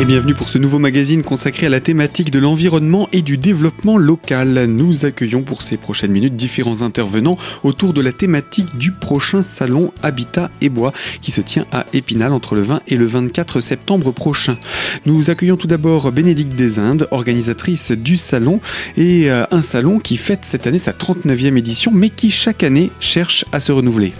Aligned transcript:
Et 0.00 0.04
bienvenue 0.04 0.34
pour 0.34 0.48
ce 0.48 0.58
nouveau 0.58 0.78
magazine 0.78 1.24
consacré 1.24 1.66
à 1.66 1.70
la 1.70 1.80
thématique 1.80 2.30
de 2.30 2.38
l'environnement 2.38 3.08
et 3.12 3.20
du 3.20 3.36
développement 3.36 3.98
local. 3.98 4.66
Nous 4.66 5.04
accueillons 5.04 5.42
pour 5.42 5.62
ces 5.62 5.76
prochaines 5.76 6.12
minutes 6.12 6.36
différents 6.36 6.82
intervenants 6.82 7.36
autour 7.64 7.92
de 7.92 8.00
la 8.00 8.12
thématique 8.12 8.78
du 8.78 8.92
prochain 8.92 9.42
salon 9.42 9.92
Habitat 10.04 10.52
et 10.60 10.68
Bois 10.68 10.92
qui 11.20 11.32
se 11.32 11.40
tient 11.40 11.66
à 11.72 11.84
Épinal 11.94 12.32
entre 12.32 12.54
le 12.54 12.62
20 12.62 12.82
et 12.86 12.94
le 12.94 13.06
24 13.06 13.60
septembre 13.60 14.12
prochain. 14.12 14.56
Nous 15.04 15.30
accueillons 15.30 15.56
tout 15.56 15.66
d'abord 15.66 16.12
Bénédicte 16.12 16.54
des 16.54 16.78
Indes, 16.78 17.08
organisatrice 17.10 17.90
du 17.90 18.16
salon 18.16 18.60
et 18.96 19.28
euh, 19.28 19.46
un 19.50 19.62
salon 19.62 19.98
qui 19.98 20.16
fête 20.16 20.44
cette 20.44 20.68
année 20.68 20.78
sa 20.78 20.92
39e 20.92 21.56
édition 21.56 21.90
mais 21.92 22.10
qui 22.10 22.30
chaque 22.30 22.62
année 22.62 22.92
cherche 23.00 23.44
à 23.50 23.58
se 23.58 23.72
renouveler. 23.72 24.12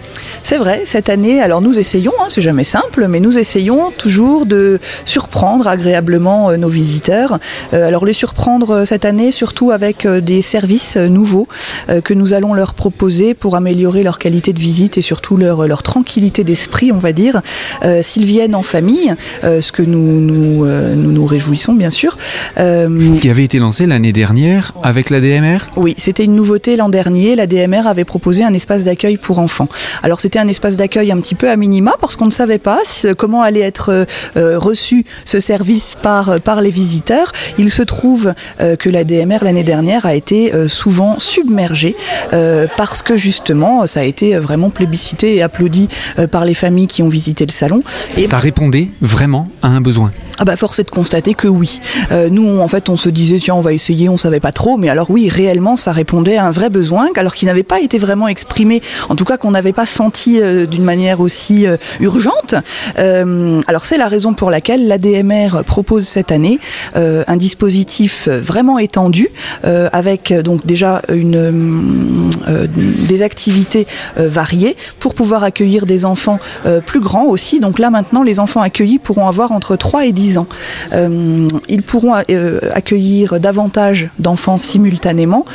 C'est 0.43 0.57
vrai, 0.57 0.81
cette 0.83 1.07
année, 1.07 1.41
alors 1.41 1.61
nous 1.61 1.79
essayons, 1.79 2.11
hein, 2.19 2.25
c'est 2.27 2.41
jamais 2.41 2.65
simple, 2.65 3.07
mais 3.07 3.21
nous 3.21 3.37
essayons 3.37 3.91
toujours 3.91 4.45
de 4.45 4.77
surprendre 5.05 5.68
agréablement 5.69 6.49
euh, 6.49 6.57
nos 6.57 6.69
visiteurs. 6.69 7.39
Euh, 7.73 7.87
alors 7.87 8.05
les 8.05 8.13
surprendre 8.13 8.71
euh, 8.71 8.85
cette 8.85 9.05
année 9.05 9.31
surtout 9.31 9.71
avec 9.71 10.07
des 10.07 10.41
services 10.41 10.97
nouveaux 10.97 11.47
que 12.03 12.13
nous 12.13 12.33
allons 12.33 12.53
leur 12.53 12.73
proposer 12.73 13.33
pour 13.33 13.55
améliorer 13.55 14.03
leur 14.03 14.19
qualité 14.19 14.53
de 14.53 14.59
visite 14.59 14.97
et 14.97 15.01
surtout 15.01 15.37
leur, 15.37 15.67
leur 15.67 15.83
tranquillité 15.83 16.43
d'esprit, 16.43 16.91
on 16.91 16.97
va 16.97 17.11
dire. 17.11 17.41
S'ils 18.01 18.25
viennent 18.25 18.55
en 18.55 18.63
famille, 18.63 19.15
ce 19.43 19.71
que 19.71 19.81
nous 19.81 20.21
nous, 20.21 20.65
nous, 20.65 21.11
nous 21.11 21.25
réjouissons 21.25 21.73
bien 21.73 21.89
sûr. 21.89 22.17
Ce 22.57 23.19
qui 23.19 23.29
avait 23.29 23.43
été 23.43 23.59
lancé 23.59 23.85
l'année 23.85 24.13
dernière 24.13 24.73
avec 24.83 25.09
la 25.09 25.21
DMR 25.21 25.57
Oui, 25.75 25.95
c'était 25.97 26.25
une 26.25 26.35
nouveauté 26.35 26.75
l'an 26.75 26.89
dernier. 26.89 27.35
La 27.35 27.47
DMR 27.47 27.87
avait 27.87 28.05
proposé 28.05 28.43
un 28.43 28.53
espace 28.53 28.83
d'accueil 28.83 29.17
pour 29.17 29.39
enfants. 29.39 29.69
Alors 30.03 30.19
c'était 30.19 30.39
un 30.39 30.47
espace 30.47 30.77
d'accueil 30.77 31.11
un 31.11 31.19
petit 31.19 31.35
peu 31.35 31.49
à 31.49 31.55
minima 31.55 31.95
parce 31.99 32.15
qu'on 32.15 32.27
ne 32.27 32.31
savait 32.31 32.59
pas 32.59 32.79
comment 33.17 33.41
allait 33.41 33.61
être 33.61 34.05
reçu 34.35 35.05
ce 35.25 35.39
service 35.39 35.58
par, 36.01 36.29
euh, 36.29 36.39
par 36.39 36.61
les 36.61 36.69
visiteurs. 36.69 37.31
Il 37.57 37.69
se 37.69 37.81
trouve 37.81 38.33
euh, 38.61 38.75
que 38.75 38.89
la 38.89 39.03
DMR 39.03 39.39
l'année 39.41 39.63
dernière 39.63 40.05
a 40.05 40.13
été 40.13 40.53
euh, 40.53 40.67
souvent 40.67 41.19
submergée 41.19 41.95
parce 42.77 43.01
que 43.01 43.17
justement 43.17 43.87
ça 43.87 44.01
a 44.01 44.03
été 44.03 44.37
vraiment 44.37 44.69
plébiscité 44.69 45.35
et 45.35 45.41
applaudi 45.41 45.89
par 46.31 46.45
les 46.45 46.53
familles 46.53 46.87
qui 46.87 47.01
ont 47.01 47.09
visité 47.09 47.45
le 47.45 47.51
salon. 47.51 47.83
Ça 48.27 48.37
répondait 48.37 48.89
vraiment 49.01 49.47
à 49.61 49.67
un 49.67 49.81
besoin. 49.81 50.11
Ah 50.39 50.45
bah 50.45 50.55
force 50.55 50.79
est 50.79 50.83
de 50.83 50.91
constater 50.91 51.33
que 51.33 51.47
oui. 51.47 51.79
nous 52.31 52.59
en 52.59 52.67
fait 52.67 52.89
on 52.89 52.97
se 52.97 53.09
disait 53.09 53.39
tiens 53.39 53.55
on 53.55 53.61
va 53.61 53.73
essayer, 53.73 54.09
on 54.09 54.17
savait 54.17 54.39
pas 54.39 54.51
trop, 54.51 54.77
mais 54.77 54.89
alors 54.89 55.11
oui 55.11 55.29
réellement 55.29 55.75
ça 55.75 55.91
répondait 55.91 56.37
à 56.37 56.45
un 56.45 56.51
vrai 56.51 56.69
besoin 56.69 57.07
alors 57.15 57.35
qu'il 57.35 57.47
n'avait 57.47 57.63
pas 57.63 57.79
été 57.79 57.97
vraiment 57.97 58.27
exprimé, 58.27 58.81
en 59.09 59.15
tout 59.15 59.25
cas 59.25 59.37
qu'on 59.37 59.51
n'avait 59.51 59.73
pas 59.73 59.85
senti 59.85 60.39
d'une 60.67 60.83
manière 60.83 61.19
aussi 61.19 61.65
urgente. 61.99 62.55
alors 62.97 63.85
c'est 63.85 63.97
la 63.97 64.07
raison 64.07 64.33
pour 64.33 64.49
laquelle 64.49 64.87
la 64.87 64.97
DMR 64.97 65.63
propose 65.65 66.05
cette 66.05 66.31
année 66.31 66.59
euh, 66.95 67.23
un 67.27 67.37
dispositif 67.37 68.27
vraiment 68.27 68.79
étendu 68.79 69.29
euh, 69.65 69.89
avec 69.93 70.33
donc 70.33 70.65
déjà 70.65 71.01
une, 71.13 71.35
euh, 72.47 72.67
des 73.07 73.21
activités 73.21 73.87
variées 74.17 74.75
pour 74.99 75.13
pouvoir 75.13 75.43
accueillir 75.43 75.85
des 75.85 76.05
enfants 76.05 76.39
plus 76.85 76.99
grands 76.99 77.25
aussi. 77.25 77.59
Donc 77.59 77.79
là 77.79 77.89
maintenant, 77.89 78.23
les 78.23 78.39
enfants 78.39 78.61
accueillis 78.61 78.99
pourront 78.99 79.27
avoir 79.27 79.51
entre 79.51 79.75
3 79.75 80.05
et 80.05 80.11
10 80.11 80.28
ans. 80.37 80.47
ils 80.91 81.83
pourront 81.83 82.13
accueillir 82.13 83.39
davantage 83.39 84.09
d'enfants 84.19 84.57
simultanément, 84.57 85.45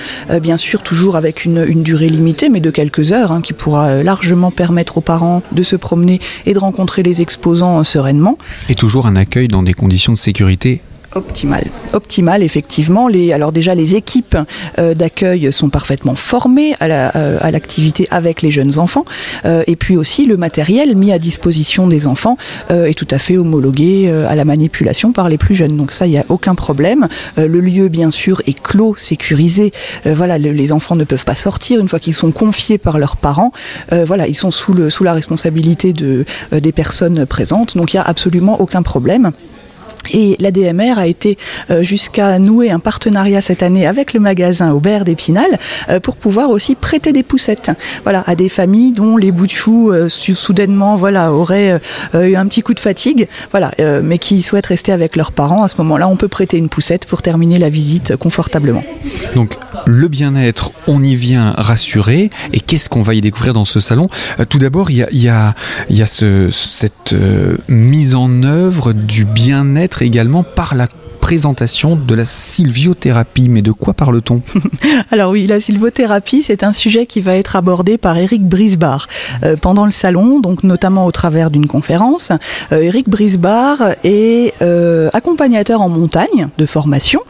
bien 0.42 0.56
sûr 0.56 0.82
toujours 0.82 1.16
avec 1.16 1.44
une, 1.44 1.64
une, 1.66 1.82
durée 1.82 2.08
limitée, 2.08 2.48
mais 2.48 2.60
de 2.60 2.70
quelques 2.70 3.12
heures, 3.12 3.32
hein, 3.32 3.40
qui 3.40 3.52
pourra 3.52 4.02
largement 4.02 4.50
permettre 4.50 4.98
aux 4.98 5.02
parents 5.02 5.42
de 5.52 5.62
se 5.62 5.76
promener 5.76 6.20
et 6.46 6.54
de 6.54 6.58
rencontrer 6.58 7.02
les 7.02 7.22
exposants 7.22 7.84
sereinement. 7.84 8.38
Et 8.68 8.74
toujours 8.74 9.06
un 9.06 9.16
accueil 9.16 9.48
dans 9.48 9.62
des 9.62 9.74
conditions 9.74 10.12
de 10.12 10.18
sécurité 10.18 10.80
Optimal. 11.14 11.64
Optimal, 11.92 12.42
effectivement. 12.42 13.08
Les, 13.08 13.32
alors 13.32 13.52
déjà, 13.52 13.74
les 13.74 13.94
équipes 13.94 14.36
euh, 14.78 14.94
d'accueil 14.94 15.52
sont 15.52 15.70
parfaitement 15.70 16.16
formées 16.16 16.74
à 16.80 17.50
l'activité 17.50 18.08
la, 18.10 18.16
euh, 18.16 18.18
avec 18.18 18.42
les 18.42 18.50
jeunes 18.50 18.78
enfants. 18.78 19.04
Euh, 19.44 19.62
et 19.66 19.76
puis 19.76 19.96
aussi, 19.96 20.26
le 20.26 20.36
matériel 20.36 20.96
mis 20.96 21.12
à 21.12 21.18
disposition 21.18 21.86
des 21.86 22.06
enfants 22.06 22.36
euh, 22.70 22.86
est 22.86 22.94
tout 22.94 23.08
à 23.10 23.18
fait 23.18 23.36
homologué 23.36 24.06
euh, 24.08 24.28
à 24.28 24.34
la 24.34 24.44
manipulation 24.44 25.12
par 25.12 25.28
les 25.28 25.38
plus 25.38 25.54
jeunes. 25.54 25.76
Donc 25.76 25.92
ça, 25.92 26.06
il 26.06 26.10
n'y 26.10 26.18
a 26.18 26.24
aucun 26.28 26.54
problème. 26.54 27.08
Euh, 27.38 27.46
le 27.46 27.60
lieu, 27.60 27.88
bien 27.88 28.10
sûr, 28.10 28.42
est 28.46 28.60
clos, 28.60 28.94
sécurisé. 28.96 29.72
voilà, 30.04 30.38
le, 30.38 30.50
les 30.50 30.72
enfants 30.72 30.96
ne 30.96 31.04
peuvent 31.04 31.24
pas 31.24 31.34
sortir 31.34 31.80
une 31.80 31.88
fois 31.88 32.00
qu'ils 32.00 32.14
sont 32.14 32.32
confiés 32.32 32.78
par 32.78 32.98
leurs 32.98 33.16
parents. 33.16 33.52
voilà, 33.90 34.26
ils 34.26 34.34
sont 34.34 34.50
sous, 34.50 34.74
la 34.74 35.12
responsabilité 35.12 35.92
de, 35.92 36.24
des 36.52 36.72
personnes 36.72 37.26
présentes. 37.26 37.76
Donc 37.76 37.92
il 37.92 37.96
n'y 37.96 38.00
a 38.00 38.04
absolument 38.04 38.60
aucun 38.60 38.82
problème. 38.82 39.32
Et 40.12 40.36
l'ADMR 40.38 40.98
a 40.98 41.06
été 41.06 41.38
euh, 41.70 41.82
jusqu'à 41.82 42.38
nouer 42.38 42.70
un 42.70 42.78
partenariat 42.78 43.40
cette 43.40 43.62
année 43.62 43.86
avec 43.86 44.12
le 44.12 44.20
magasin 44.20 44.72
Aubert 44.72 45.04
d'Épinal 45.04 45.46
euh, 45.88 46.00
pour 46.00 46.16
pouvoir 46.16 46.50
aussi 46.50 46.74
prêter 46.74 47.12
des 47.12 47.22
poussettes 47.22 47.70
voilà, 48.02 48.22
à 48.26 48.34
des 48.34 48.48
familles 48.48 48.92
dont 48.92 49.16
les 49.16 49.32
bouts 49.32 49.46
de 49.46 49.50
choux 49.50 49.90
euh, 49.90 50.08
soudainement 50.08 50.96
voilà, 50.96 51.32
auraient 51.32 51.80
eu 52.14 52.34
un 52.36 52.46
petit 52.46 52.62
coup 52.62 52.74
de 52.74 52.80
fatigue, 52.80 53.28
voilà, 53.50 53.70
mais 54.02 54.18
qui 54.18 54.42
souhaitent 54.42 54.66
rester 54.66 54.92
avec 54.92 55.16
leurs 55.16 55.32
parents. 55.32 55.62
À 55.62 55.68
ce 55.68 55.76
moment-là, 55.78 56.08
on 56.08 56.16
peut 56.16 56.28
prêter 56.28 56.56
une 56.56 56.68
poussette 56.68 57.06
pour 57.06 57.22
terminer 57.22 57.58
la 57.58 57.68
visite 57.68 58.16
confortablement. 58.16 58.82
Le 59.86 60.08
bien-être, 60.08 60.72
on 60.86 61.02
y 61.02 61.14
vient 61.16 61.54
rassuré. 61.56 62.30
Et 62.52 62.60
qu'est-ce 62.60 62.88
qu'on 62.88 63.02
va 63.02 63.14
y 63.14 63.20
découvrir 63.20 63.52
dans 63.54 63.64
ce 63.64 63.80
salon? 63.80 64.08
Tout 64.48 64.58
d'abord, 64.58 64.90
il 64.90 65.06
y 65.12 65.28
a, 65.28 65.54
cette 66.50 67.14
mise 67.68 68.14
en 68.14 68.42
œuvre 68.42 68.92
du 68.92 69.24
bien-être 69.24 70.02
également 70.02 70.42
par 70.42 70.74
la 70.74 70.88
présentation 71.24 71.96
de 71.96 72.14
la 72.14 72.26
sylviothérapie. 72.26 73.48
Mais 73.48 73.62
de 73.62 73.72
quoi 73.72 73.94
parle-t-on? 73.94 74.42
Alors 75.10 75.30
oui, 75.30 75.46
la 75.46 75.58
sylvothérapie, 75.58 76.42
c'est 76.42 76.62
un 76.62 76.72
sujet 76.72 77.06
qui 77.06 77.22
va 77.22 77.34
être 77.34 77.56
abordé 77.56 77.96
par 77.96 78.18
Eric 78.18 78.46
Brisbar 78.46 79.06
euh, 79.42 79.56
pendant 79.56 79.86
le 79.86 79.90
salon, 79.90 80.40
donc 80.40 80.64
notamment 80.64 81.06
au 81.06 81.12
travers 81.12 81.50
d'une 81.50 81.66
conférence. 81.66 82.30
Euh, 82.72 82.82
Eric 82.82 83.08
Brisbar 83.08 83.78
est 84.04 84.52
euh, 84.60 85.08
accompagnateur 85.14 85.80
en 85.80 85.88
montagne 85.88 86.48
de 86.58 86.66
formation 86.66 87.22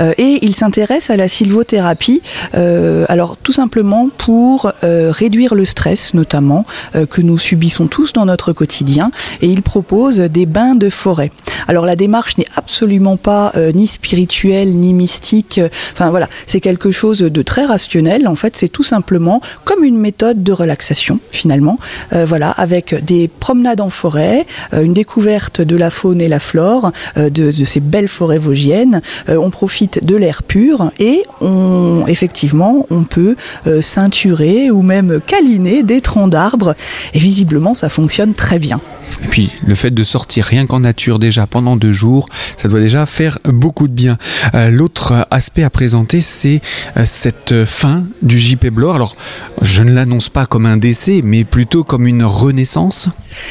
euh, 0.00 0.14
et 0.16 0.38
il 0.40 0.56
s'intéresse 0.56 1.10
à 1.10 1.16
la 1.16 1.28
sylvothérapie, 1.28 2.22
alors 2.54 3.36
tout 3.36 3.52
simplement 3.52 4.08
pour 4.16 4.72
réduire 4.82 5.54
le 5.54 5.66
stress 5.66 6.14
notamment 6.14 6.64
que 7.10 7.20
nous 7.20 7.38
subissons 7.38 7.88
tous 7.88 8.12
dans 8.12 8.24
notre 8.24 8.52
quotidien 8.52 9.10
et 9.42 9.48
il 9.48 9.62
propose 9.62 10.18
des 10.18 10.46
bains 10.46 10.76
de 10.76 10.88
forêt. 10.88 11.30
Alors 11.68 11.84
la 11.84 11.96
démarche 11.96 12.38
n'est 12.38 12.46
absolument 12.56 13.16
pas 13.16 13.33
euh, 13.56 13.72
ni 13.72 13.86
spirituel 13.86 14.76
ni 14.76 14.92
mystique. 14.92 15.60
Voilà, 15.98 16.28
c'est 16.46 16.60
quelque 16.60 16.90
chose 16.90 17.18
de 17.18 17.42
très 17.42 17.64
rationnel. 17.64 18.28
En 18.28 18.36
fait, 18.36 18.56
c'est 18.56 18.68
tout 18.68 18.82
simplement 18.82 19.40
comme 19.64 19.84
une 19.84 19.98
méthode 19.98 20.42
de 20.42 20.52
relaxation 20.52 21.18
finalement. 21.30 21.78
Euh, 22.12 22.24
voilà, 22.24 22.50
avec 22.50 23.04
des 23.04 23.28
promenades 23.28 23.80
en 23.80 23.90
forêt, 23.90 24.46
euh, 24.72 24.82
une 24.82 24.94
découverte 24.94 25.60
de 25.60 25.76
la 25.76 25.90
faune 25.90 26.20
et 26.20 26.28
la 26.28 26.40
flore 26.40 26.92
de, 27.16 27.28
de, 27.30 27.64
ces 27.64 27.80
belles 27.80 28.08
forêts 28.08 28.38
vosgiennes. 28.38 29.00
On 29.28 29.50
profite 29.50 30.04
de 30.04 30.16
l'air 30.16 30.42
pur 30.42 30.90
et 30.98 31.22
on 31.40 32.04
effectivement 32.06 32.86
on 32.90 33.04
peut 33.04 33.36
ceinturer 33.80 34.70
ou 34.70 34.82
même 34.82 35.20
câliner 35.26 35.82
des 35.82 36.00
troncs 36.00 36.30
d'arbres. 36.30 36.74
Et 37.14 37.18
visiblement, 37.18 37.74
ça 37.74 37.88
fonctionne 37.88 38.34
très 38.34 38.58
bien. 38.58 38.80
Et 39.24 39.28
puis 39.28 39.50
le 39.66 39.74
fait 39.74 39.90
de 39.90 40.04
sortir 40.04 40.44
rien 40.44 40.66
qu'en 40.66 40.80
nature 40.80 41.18
déjà 41.18 41.46
pendant 41.46 41.76
deux 41.76 41.92
jours, 41.92 42.28
ça 42.56 42.68
doit 42.68 42.80
déjà 42.80 43.06
faire 43.06 43.38
beaucoup 43.44 43.88
de 43.88 43.92
bien. 43.92 44.18
Euh, 44.54 44.70
L'autre 44.70 45.26
aspect 45.30 45.62
à 45.62 45.70
présenter, 45.70 46.20
c'est 46.20 46.60
euh, 46.96 47.02
cette 47.04 47.64
fin 47.64 48.04
du 48.22 48.38
JP 48.38 48.66
Blore. 48.68 48.96
Alors 48.96 49.16
je 49.62 49.82
ne 49.82 49.92
l'annonce 49.92 50.28
pas 50.28 50.46
comme 50.46 50.66
un 50.66 50.76
décès, 50.76 51.20
mais 51.24 51.44
plutôt 51.44 51.84
comme 51.84 52.06
une 52.06 52.24
renaissance. 52.24 53.08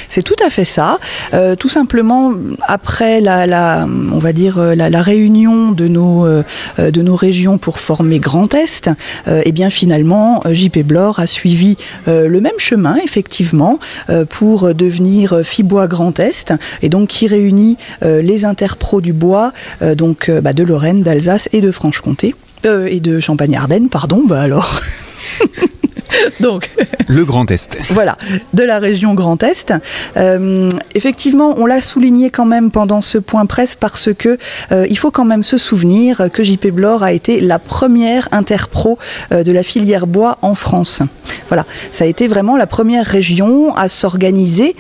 C'est 0.10 0.24
tout 0.24 0.36
à 0.45 0.50
fait 0.50 0.66
ça. 0.66 1.00
Euh, 1.33 1.56
tout 1.56 1.69
simplement, 1.69 2.31
après 2.68 3.19
la, 3.19 3.86
on 3.86 4.19
va 4.19 4.31
dire 4.31 4.60
la, 4.75 5.01
réunion 5.01 5.72
de 5.72 5.88
nos, 5.88 6.25
de 6.78 7.01
nos 7.01 7.16
régions 7.16 7.57
pour 7.57 7.80
former 7.80 8.19
Grand 8.19 8.54
Est, 8.54 8.89
et 9.28 9.51
bien 9.51 9.69
finalement, 9.69 10.42
JP 10.50 10.80
Blore 10.80 11.19
a 11.19 11.28
suivi 11.28 11.75
le 12.07 12.39
même 12.39 12.54
chemin, 12.57 12.95
effectivement, 13.04 13.80
pour 14.30 14.74
devenir 14.74 15.43
Fibois 15.44 15.88
Grand 15.88 16.19
Est, 16.19 16.54
et 16.81 16.90
donc 16.90 17.10
qui 17.10 17.28
réunit 17.28 17.78
euh, 18.04 18.22
les 18.22 18.45
interpros 18.45 19.01
du 19.01 19.13
bois, 19.13 19.54
euh, 19.81 19.95
donc 19.95 20.30
euh, 20.30 20.42
bah, 20.42 20.54
de 20.54 20.63
Lorraine, 20.63 21.01
d'Alsace 21.01 21.50
et 21.54 21.62
de 21.62 21.72
Franche-Comté, 21.72 22.36
et 22.66 23.01
de 23.01 23.19
Champagne-Ardenne, 23.19 23.90
pardon, 23.90 24.24
bah 24.25 24.40
alors. 24.40 24.80
Donc, 26.39 26.69
le 27.07 27.25
Grand 27.25 27.50
Est. 27.51 27.77
Voilà, 27.89 28.18
de 28.54 28.63
la 28.63 28.80
région 28.80 29.13
Grand 29.13 29.42
Est. 29.44 29.74
Euh, 30.18 30.69
effectivement, 30.95 31.56
on 31.57 31.65
l'a 31.65 31.81
souligné 31.81 32.30
quand 32.30 32.45
même 32.45 32.71
pendant 32.71 33.01
ce 33.01 33.18
point 33.18 33.45
presse 33.45 33.75
parce 33.75 34.10
que 34.13 34.38
euh, 34.71 34.86
il 34.89 34.98
faut 34.98 35.12
quand 35.12 35.25
même 35.25 35.44
se 35.44 35.57
souvenir 35.57 36.30
que 36.31 36.44
JP 36.44 36.68
Blore 36.68 37.04
a 37.04 37.13
été 37.13 37.42
la 37.42 37.60
première 37.60 38.30
interpro 38.31 38.98
euh, 39.31 39.44
de 39.44 39.51
la 39.51 39.63
filière 39.63 40.07
bois 40.07 40.38
en 40.42 40.56
France. 40.56 41.01
Voilà, 41.48 41.65
ça 41.92 42.06
a 42.06 42.07
été 42.07 42.27
vraiment 42.27 42.57
la 42.57 42.68
première 42.68 43.06
région 43.06 43.75
à 43.75 43.88
s'organiser 43.88 44.75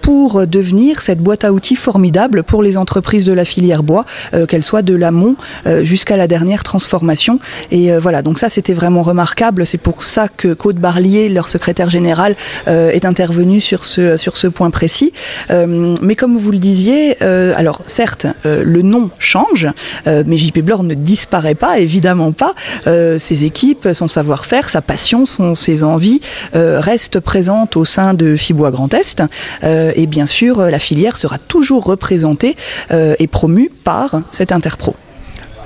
pour 0.00 0.46
devenir 0.46 1.02
cette 1.02 1.20
boîte 1.20 1.44
à 1.44 1.52
outils 1.52 1.76
formidable 1.76 2.42
pour 2.42 2.62
les 2.62 2.76
entreprises 2.76 3.24
de 3.24 3.32
la 3.32 3.44
filière 3.44 3.82
bois, 3.82 4.04
qu'elles 4.48 4.64
soient 4.64 4.82
de 4.82 4.94
l'amont 4.94 5.36
jusqu'à 5.82 6.16
la 6.16 6.26
dernière 6.26 6.62
transformation. 6.62 7.38
Et 7.70 7.96
voilà, 7.96 8.22
donc 8.22 8.38
ça 8.38 8.48
c'était 8.48 8.74
vraiment 8.74 9.02
remarquable. 9.02 9.66
C'est 9.66 9.78
pour 9.78 10.02
ça 10.02 10.28
que 10.28 10.54
Claude 10.64 10.78
Barlier, 10.78 11.28
leur 11.28 11.50
secrétaire 11.50 11.90
général, 11.90 12.34
euh, 12.68 12.88
est 12.88 13.04
intervenu 13.04 13.60
sur 13.60 13.84
ce, 13.84 14.46
point 14.46 14.70
précis. 14.70 15.12
Euh, 15.50 15.94
mais 16.00 16.14
comme 16.14 16.38
vous 16.38 16.52
le 16.52 16.58
disiez, 16.58 17.18
euh, 17.20 17.52
alors 17.54 17.82
certes, 17.86 18.26
le 18.44 18.80
nom 18.80 19.10
change, 19.18 19.66
mais 20.06 20.38
JP 20.38 20.60
Blore 20.60 20.82
ne 20.82 20.94
disparaît 20.94 21.54
pas, 21.54 21.80
évidemment 21.80 22.32
pas. 22.32 22.54
ses 22.86 23.44
équipes, 23.44 23.88
son 23.92 24.08
savoir-faire, 24.08 24.70
sa 24.70 24.80
passion, 24.80 25.24
ses 25.54 25.84
envies 25.84 26.20
restent 26.54 27.20
présentes 27.20 27.76
au 27.76 27.84
sein 27.84 28.14
de 28.14 28.34
Fibois 28.34 28.70
Grand 28.70 28.94
Est. 28.94 29.22
et 29.62 30.06
bien 30.06 30.26
sûr, 30.26 30.62
la 30.62 30.78
filière 30.78 31.18
sera 31.18 31.36
toujours 31.36 31.84
représentée 31.84 32.56
et 32.90 33.26
promue 33.26 33.70
par 33.84 34.22
cet 34.30 34.50
Interpro. 34.52 34.94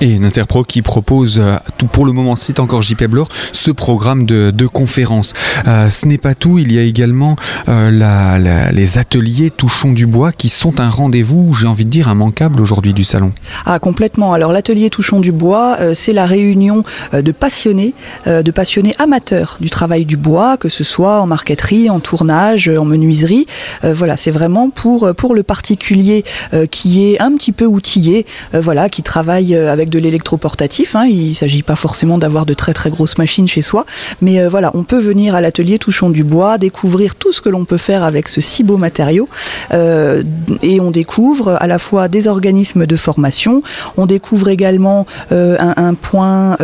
Et 0.00 0.12
une 0.12 0.24
Interpro 0.24 0.62
qui 0.62 0.80
propose, 0.80 1.40
euh, 1.42 1.56
pour 1.90 2.06
le 2.06 2.12
moment 2.12 2.36
c'est 2.36 2.60
encore 2.60 2.82
JP 2.82 3.06
Blore, 3.06 3.26
ce 3.52 3.72
programme 3.72 4.26
de, 4.26 4.52
de 4.52 4.66
conférences. 4.68 5.32
Euh, 5.66 5.90
ce 5.90 6.06
n'est 6.06 6.18
pas 6.18 6.36
tout, 6.36 6.60
il 6.60 6.72
y 6.72 6.78
a 6.78 6.82
également 6.82 7.34
euh, 7.68 8.70
les 8.70 8.98
ateliers 8.98 9.50
Touchons 9.50 9.92
du 9.92 10.06
Bois 10.06 10.30
qui 10.30 10.50
sont 10.50 10.78
un 10.78 10.88
rendez-vous, 10.88 11.52
j'ai 11.52 11.66
envie 11.66 11.84
de 11.84 11.90
dire, 11.90 12.08
immanquable 12.08 12.60
aujourd'hui 12.60 12.94
du 12.94 13.02
salon. 13.02 13.32
Ah 13.66 13.80
complètement, 13.80 14.32
alors 14.32 14.52
l'atelier 14.52 14.88
Touchons 14.88 15.18
du 15.18 15.32
Bois, 15.32 15.76
c'est 15.94 16.12
la 16.12 16.26
réunion 16.26 16.84
de 17.12 17.32
passionnés, 17.32 17.92
de 18.26 18.50
passionnés 18.52 18.94
amateurs 19.00 19.56
du 19.60 19.68
travail 19.68 20.04
du 20.04 20.16
bois, 20.16 20.56
que 20.56 20.68
ce 20.68 20.84
soit 20.84 21.20
en 21.20 21.26
marqueterie, 21.26 21.90
en 21.90 21.98
tournage, 21.98 22.68
en 22.68 22.84
menuiserie. 22.84 23.46
voilà, 23.82 24.16
c'est 24.16 24.30
vraiment 24.30 24.70
pour, 24.70 25.12
pour 25.16 25.34
le 25.34 25.42
particulier 25.42 26.24
qui 26.70 27.06
est 27.06 27.20
un 27.20 27.32
petit 27.36 27.52
peu 27.52 27.66
outillé, 27.66 28.26
voilà, 28.52 28.88
qui 28.88 29.02
travaille 29.02 29.56
avec 29.56 29.87
de 29.88 29.98
l'électroportatif. 29.98 30.96
Hein. 30.96 31.06
Il 31.06 31.28
ne 31.28 31.34
s'agit 31.34 31.62
pas 31.62 31.76
forcément 31.76 32.18
d'avoir 32.18 32.46
de 32.46 32.54
très 32.54 32.74
très 32.74 32.90
grosses 32.90 33.18
machines 33.18 33.48
chez 33.48 33.62
soi, 33.62 33.86
mais 34.20 34.40
euh, 34.40 34.48
voilà, 34.48 34.70
on 34.74 34.82
peut 34.82 34.98
venir 34.98 35.34
à 35.34 35.40
l'atelier 35.40 35.78
Touchons 35.78 36.10
du 36.10 36.24
bois, 36.24 36.58
découvrir 36.58 37.14
tout 37.14 37.32
ce 37.32 37.40
que 37.40 37.48
l'on 37.48 37.64
peut 37.64 37.76
faire 37.76 38.02
avec 38.02 38.28
ce 38.28 38.40
si 38.40 38.62
beau 38.62 38.76
matériau, 38.76 39.28
euh, 39.72 40.22
et 40.62 40.80
on 40.80 40.90
découvre 40.90 41.56
à 41.60 41.66
la 41.66 41.78
fois 41.78 42.08
des 42.08 42.28
organismes 42.28 42.86
de 42.86 42.96
formation, 42.96 43.62
on 43.96 44.06
découvre 44.06 44.48
également 44.48 45.06
euh, 45.32 45.56
un, 45.58 45.94
point, 45.94 46.56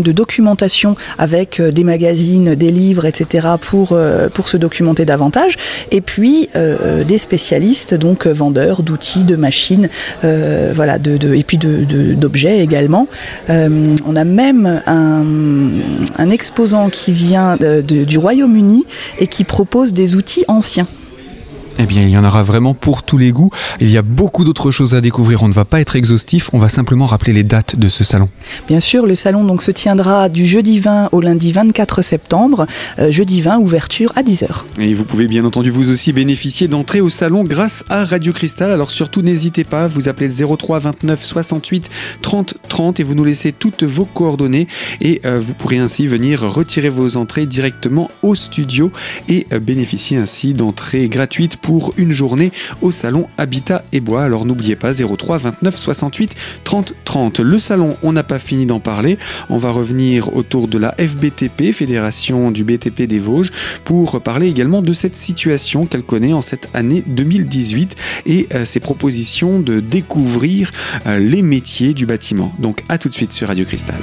de 0.00 0.12
documentation 0.12 0.96
avec 1.18 1.60
des 1.60 1.84
magazines, 1.84 2.54
des 2.54 2.70
livres, 2.70 3.04
etc. 3.04 3.48
pour 3.58 3.88
se 4.48 4.56
documenter 4.56 5.04
davantage, 5.04 5.56
et 5.90 6.00
puis 6.00 6.48
des 6.54 7.18
spécialistes, 7.18 7.94
donc 7.94 8.26
vendeurs 8.26 8.82
d'outils, 8.82 9.24
de 9.24 9.36
machines, 9.36 9.88
voilà, 10.22 10.98
de, 10.98 11.34
puis 11.46 11.58
d'objets 11.58 12.60
également. 12.60 13.08
Euh, 13.50 13.96
on 14.06 14.16
a 14.16 14.24
même 14.24 14.82
un, 14.86 16.30
exposant 16.30 16.88
qui 16.88 17.12
vient 17.12 17.56
du 17.56 18.18
Royaume-Uni 18.18 18.84
et 19.18 19.26
qui 19.26 19.44
propose 19.44 19.92
des 19.92 20.16
outils 20.16 20.44
anciens. 20.48 20.88
Eh 21.78 21.86
bien, 21.86 22.02
il 22.02 22.10
y 22.10 22.16
en 22.16 22.24
aura 22.24 22.42
vraiment 22.42 22.74
pour 22.74 23.02
tous 23.02 23.18
les 23.18 23.32
goûts. 23.32 23.50
Il 23.80 23.90
y 23.90 23.98
a 23.98 24.02
beaucoup 24.02 24.44
d'autres 24.44 24.70
choses 24.70 24.94
à 24.94 25.00
découvrir. 25.00 25.42
On 25.42 25.48
ne 25.48 25.52
va 25.52 25.64
pas 25.64 25.80
être 25.80 25.96
exhaustif. 25.96 26.50
On 26.52 26.58
va 26.58 26.68
simplement 26.68 27.06
rappeler 27.06 27.32
les 27.32 27.42
dates 27.42 27.76
de 27.76 27.88
ce 27.88 28.04
salon. 28.04 28.28
Bien 28.68 28.80
sûr, 28.80 29.06
le 29.06 29.14
salon 29.14 29.44
donc 29.44 29.62
se 29.62 29.70
tiendra 29.70 30.28
du 30.28 30.46
jeudi 30.46 30.78
20 30.78 31.08
au 31.12 31.20
lundi 31.20 31.52
24 31.52 32.02
septembre. 32.02 32.66
Euh, 32.98 33.10
jeudi 33.10 33.40
20, 33.40 33.58
ouverture 33.58 34.12
à 34.16 34.22
10h. 34.22 34.64
Et 34.78 34.94
vous 34.94 35.04
pouvez 35.04 35.26
bien 35.26 35.44
entendu 35.44 35.70
vous 35.70 35.90
aussi 35.90 36.12
bénéficier 36.12 36.68
d'entrée 36.68 37.00
au 37.00 37.08
salon 37.08 37.44
grâce 37.44 37.84
à 37.88 38.04
Radio 38.04 38.32
Cristal. 38.32 38.70
Alors 38.70 38.90
surtout, 38.90 39.22
n'hésitez 39.22 39.64
pas. 39.64 39.88
Vous 39.88 40.08
appelez 40.08 40.28
le 40.28 40.56
03 40.56 40.78
29 40.78 41.24
68 41.24 41.90
30 42.22 42.54
30 42.68 43.00
et 43.00 43.02
vous 43.02 43.14
nous 43.14 43.24
laissez 43.24 43.52
toutes 43.52 43.82
vos 43.82 44.04
coordonnées. 44.04 44.66
Et 45.00 45.20
euh, 45.24 45.40
vous 45.40 45.54
pourrez 45.54 45.78
ainsi 45.78 46.06
venir 46.06 46.40
retirer 46.42 46.88
vos 46.88 47.16
entrées 47.16 47.46
directement 47.46 48.10
au 48.22 48.34
studio 48.34 48.92
et 49.28 49.46
euh, 49.52 49.60
bénéficier 49.60 50.16
ainsi 50.16 50.54
d'entrées 50.54 51.08
gratuites 51.08 51.56
pour 51.64 51.94
une 51.96 52.12
journée 52.12 52.52
au 52.82 52.92
salon 52.92 53.26
Habitat 53.38 53.84
et 53.92 54.00
Bois. 54.00 54.22
Alors 54.22 54.44
n'oubliez 54.44 54.76
pas 54.76 54.92
03 54.92 55.38
29 55.38 55.74
68 55.76 56.34
30 56.62 56.94
30. 57.04 57.40
Le 57.40 57.58
salon, 57.58 57.96
on 58.02 58.12
n'a 58.12 58.22
pas 58.22 58.38
fini 58.38 58.66
d'en 58.66 58.80
parler. 58.80 59.18
On 59.48 59.56
va 59.56 59.70
revenir 59.70 60.36
autour 60.36 60.68
de 60.68 60.76
la 60.76 60.94
FBTP, 60.98 61.72
Fédération 61.72 62.50
du 62.50 62.64
BTP 62.64 63.02
des 63.02 63.18
Vosges, 63.18 63.50
pour 63.84 64.20
parler 64.20 64.48
également 64.48 64.82
de 64.82 64.92
cette 64.92 65.16
situation 65.16 65.86
qu'elle 65.86 66.02
connaît 66.02 66.34
en 66.34 66.42
cette 66.42 66.68
année 66.74 67.02
2018 67.06 67.96
et 68.26 68.46
euh, 68.52 68.66
ses 68.66 68.80
propositions 68.80 69.58
de 69.58 69.80
découvrir 69.80 70.70
euh, 71.06 71.18
les 71.18 71.40
métiers 71.42 71.94
du 71.94 72.04
bâtiment. 72.04 72.52
Donc 72.58 72.82
à 72.90 72.98
tout 72.98 73.08
de 73.08 73.14
suite 73.14 73.32
sur 73.32 73.48
Radio 73.48 73.64
Cristal. 73.64 74.00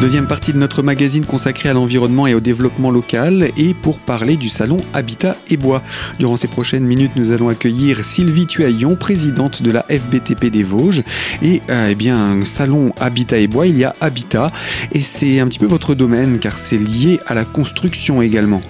Deuxième 0.00 0.28
partie 0.28 0.52
de 0.52 0.58
notre 0.58 0.84
magazine 0.84 1.24
consacrée 1.24 1.68
à 1.68 1.72
l'environnement 1.72 2.28
et 2.28 2.34
au 2.34 2.38
développement 2.38 2.92
local 2.92 3.48
et 3.56 3.74
pour 3.74 3.98
parler 3.98 4.36
du 4.36 4.48
salon 4.48 4.78
Habitat 4.94 5.34
et 5.50 5.56
Bois. 5.56 5.82
Durant 6.20 6.36
ces 6.36 6.46
prochaines 6.46 6.84
minutes, 6.84 7.10
nous 7.16 7.32
allons 7.32 7.48
accueillir 7.48 8.04
Sylvie 8.04 8.46
Tuaillon, 8.46 8.94
présidente 8.94 9.60
de 9.60 9.72
la 9.72 9.84
FBTP 9.88 10.52
des 10.52 10.62
Vosges. 10.62 11.02
Et 11.42 11.60
euh, 11.68 11.88
eh 11.90 11.96
bien, 11.96 12.38
salon 12.44 12.92
Habitat 13.00 13.38
et 13.38 13.48
Bois, 13.48 13.66
il 13.66 13.76
y 13.76 13.84
a 13.84 13.96
Habitat 14.00 14.52
et 14.92 15.00
c'est 15.00 15.40
un 15.40 15.48
petit 15.48 15.58
peu 15.58 15.66
votre 15.66 15.96
domaine 15.96 16.38
car 16.38 16.58
c'est 16.58 16.78
lié 16.78 17.18
à 17.26 17.34
la 17.34 17.44
construction 17.44 18.22
également. 18.22 18.62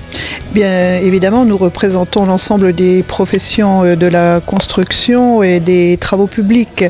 Bien 0.55 0.97
évidemment, 0.97 1.45
nous 1.45 1.59
représentons 1.59 2.25
l'ensemble 2.25 2.73
des 2.73 3.03
professions 3.03 3.85
euh, 3.85 3.97
de 3.97 4.07
la 4.07 4.41
construction 4.41 5.43
et 5.43 5.61
des 5.61 5.99
travaux 5.99 6.27
publics. 6.27 6.85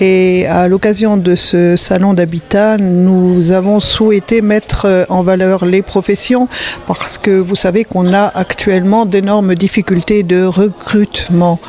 Et 0.00 0.46
à 0.46 0.66
l'occasion 0.66 1.18
de 1.18 1.34
ce 1.34 1.76
salon 1.76 2.14
d'habitat, 2.14 2.78
nous 2.78 3.52
avons 3.52 3.81
souhaité 3.82 4.42
mettre 4.42 4.86
euh, 4.86 5.04
en 5.08 5.22
valeur 5.22 5.64
les 5.64 5.82
professions 5.82 6.48
parce 6.86 7.18
que 7.18 7.30
vous 7.30 7.56
savez 7.56 7.84
qu'on 7.84 8.12
a 8.12 8.26
actuellement 8.34 9.04
d'énormes 9.04 9.54
difficultés 9.54 10.22
de 10.22 10.44
recrutement 10.44 11.60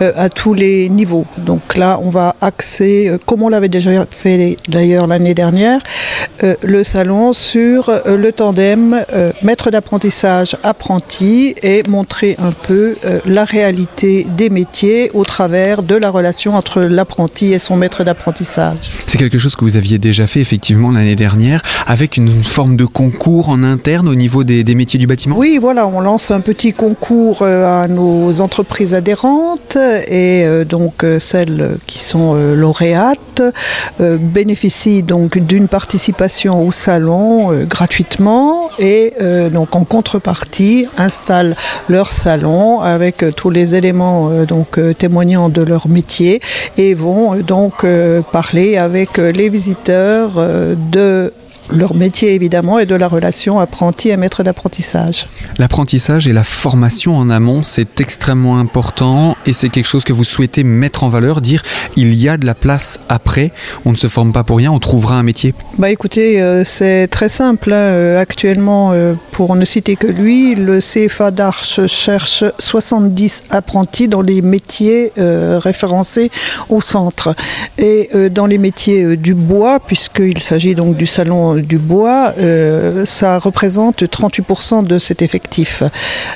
euh, 0.00 0.12
à 0.16 0.28
tous 0.28 0.54
les 0.54 0.88
niveaux. 0.88 1.26
Donc 1.38 1.76
là, 1.76 1.98
on 2.02 2.10
va 2.10 2.36
axer, 2.40 3.08
euh, 3.08 3.18
comme 3.26 3.42
on 3.42 3.48
l'avait 3.48 3.68
déjà 3.68 4.04
fait 4.10 4.56
d'ailleurs 4.68 5.06
l'année 5.06 5.34
dernière, 5.34 5.80
le 6.62 6.82
salon 6.82 7.32
sur 7.32 7.90
le 8.06 8.30
tandem 8.32 9.04
maître 9.42 9.70
d'apprentissage 9.70 10.56
apprenti 10.62 11.54
et 11.62 11.82
montrer 11.88 12.36
un 12.38 12.50
peu 12.52 12.96
la 13.26 13.44
réalité 13.44 14.26
des 14.36 14.50
métiers 14.50 15.10
au 15.14 15.24
travers 15.24 15.82
de 15.82 15.94
la 15.94 16.10
relation 16.10 16.54
entre 16.54 16.82
l'apprenti 16.82 17.52
et 17.52 17.58
son 17.58 17.76
maître 17.76 18.04
d'apprentissage. 18.04 18.78
C'est 19.06 19.18
quelque 19.18 19.38
chose 19.38 19.56
que 19.56 19.64
vous 19.64 19.76
aviez 19.76 19.98
déjà 19.98 20.26
fait 20.26 20.40
effectivement 20.40 20.90
l'année 20.90 21.16
dernière 21.16 21.61
avec 21.86 22.16
une 22.16 22.42
forme 22.42 22.76
de 22.76 22.84
concours 22.84 23.48
en 23.48 23.62
interne 23.62 24.08
au 24.08 24.14
niveau 24.14 24.44
des, 24.44 24.64
métiers 24.74 24.98
du 24.98 25.06
bâtiment? 25.06 25.36
Oui, 25.36 25.58
voilà, 25.60 25.86
on 25.86 26.00
lance 26.00 26.30
un 26.30 26.40
petit 26.40 26.72
concours 26.72 27.40
euh, 27.42 27.82
à 27.82 27.88
nos 27.88 28.40
entreprises 28.40 28.94
adhérentes 28.94 29.76
et 29.76 30.44
euh, 30.44 30.64
donc 30.64 31.04
euh, 31.04 31.18
celles 31.18 31.76
qui 31.86 31.98
sont 31.98 32.34
lauréates 32.54 33.42
bénéficient 33.98 35.02
donc 35.02 35.38
d'une 35.38 35.68
participation 35.68 36.66
au 36.66 36.72
salon 36.72 37.50
gratuitement 37.66 38.70
et 38.78 39.14
donc 39.52 39.74
en 39.76 39.84
contrepartie 39.84 40.86
installent 40.96 41.56
leur 41.88 42.10
salon 42.10 42.80
avec 42.80 43.24
tous 43.36 43.50
les 43.50 43.74
éléments 43.74 44.30
donc 44.46 44.78
témoignant 44.98 45.48
de 45.48 45.62
leur 45.62 45.88
métier 45.88 46.40
et 46.76 46.94
vont 46.94 47.36
donc 47.36 47.86
parler 48.32 48.76
avec 48.76 49.18
les 49.18 49.48
visiteurs 49.48 50.32
de 50.90 51.32
leur 51.70 51.94
métier 51.94 52.34
évidemment 52.34 52.78
et 52.78 52.86
de 52.86 52.94
la 52.94 53.08
relation 53.08 53.60
apprenti 53.60 54.08
et 54.08 54.16
maître 54.16 54.42
d'apprentissage. 54.42 55.26
L'apprentissage 55.58 56.28
et 56.28 56.32
la 56.32 56.44
formation 56.44 57.16
en 57.16 57.30
amont, 57.30 57.62
c'est 57.62 58.00
extrêmement 58.00 58.58
important 58.58 59.36
et 59.46 59.52
c'est 59.52 59.68
quelque 59.68 59.86
chose 59.86 60.04
que 60.04 60.12
vous 60.12 60.24
souhaitez 60.24 60.64
mettre 60.64 61.04
en 61.04 61.08
valeur, 61.08 61.40
dire 61.40 61.62
il 61.96 62.14
y 62.14 62.28
a 62.28 62.36
de 62.36 62.46
la 62.46 62.54
place 62.54 63.00
après, 63.08 63.52
on 63.84 63.92
ne 63.92 63.96
se 63.96 64.08
forme 64.08 64.32
pas 64.32 64.44
pour 64.44 64.58
rien, 64.58 64.72
on 64.72 64.78
trouvera 64.78 65.16
un 65.16 65.22
métier. 65.22 65.54
Bah 65.78 65.90
écoutez, 65.90 66.40
euh, 66.40 66.64
c'est 66.64 67.06
très 67.08 67.28
simple. 67.28 67.72
Hein. 67.72 67.76
Euh, 67.76 68.20
actuellement, 68.20 68.92
euh, 68.92 69.14
pour 69.30 69.56
ne 69.56 69.64
citer 69.64 69.96
que 69.96 70.06
lui, 70.06 70.54
le 70.54 70.80
CFA 70.80 71.30
d'Arche 71.30 71.86
cherche 71.86 72.44
70 72.58 73.44
apprentis 73.50 74.08
dans 74.08 74.22
les 74.22 74.42
métiers 74.42 75.12
référencés 75.16 76.30
au 76.68 76.80
centre. 76.80 77.34
Et 77.78 78.10
dans 78.30 78.46
les 78.46 78.58
métiers 78.58 79.16
du 79.16 79.34
bois, 79.34 79.80
puisqu'il 79.80 80.38
s'agit 80.38 80.74
donc 80.74 80.96
du 80.96 81.06
salon 81.06 81.51
du 81.56 81.78
bois, 81.78 82.32
euh, 82.38 83.04
ça 83.04 83.38
représente 83.38 84.02
38% 84.02 84.84
de 84.84 84.98
cet 84.98 85.22
effectif. 85.22 85.82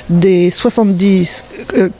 Des 0.09 0.49
70, 0.49 1.43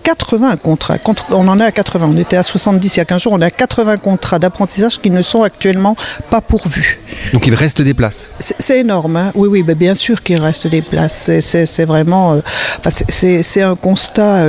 80 0.04 0.52
euh, 0.52 0.56
contrats, 0.58 0.98
on 1.32 1.48
en 1.48 1.60
est 1.60 1.64
à 1.64 1.72
80, 1.72 2.12
on 2.14 2.18
était 2.18 2.38
à 2.38 2.44
70 2.44 2.96
il 2.96 2.98
y 2.98 3.02
a 3.02 3.06
15 3.06 3.22
jours, 3.22 3.34
on 3.34 3.42
a 3.42 3.50
80 3.50 3.98
contrats 3.98 4.40
d'apprentissage 4.40 5.00
qui 5.00 5.10
ne 5.10 5.22
sont 5.22 5.44
actuellement 5.44 5.96
pas 6.30 6.42
pourvus. 6.42 7.00
Donc 7.34 7.48
il 7.48 7.54
reste 7.54 7.82
des 7.82 7.94
places 7.94 8.30
C'est 8.40 8.80
énorme, 8.80 9.16
hein. 9.18 9.32
oui, 9.36 9.48
oui, 9.50 9.76
bien 9.76 9.96
sûr 9.96 10.24
qu'il 10.24 10.40
reste 10.40 10.68
des 10.68 10.82
places. 10.82 11.30
C'est 11.42 11.86
vraiment, 11.86 12.34
euh, 12.34 12.90
c'est 13.10 13.62
un 13.62 13.76
constat 13.76 14.46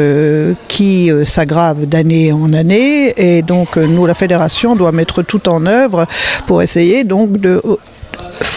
qui 0.69 1.11
s'aggrave 1.25 1.87
d'année 1.87 2.33
en 2.33 2.53
année 2.53 3.15
et 3.17 3.43
donc 3.43 3.77
nous, 3.77 4.07
la 4.07 4.15
fédération, 4.15 4.77
doit 4.77 4.93
mettre 4.93 5.23
tout 5.23 5.49
en 5.49 5.67
œuvre 5.67 6.07
pour 6.47 6.63
essayer 6.63 7.05
donc 7.05 7.39
de 7.39 7.61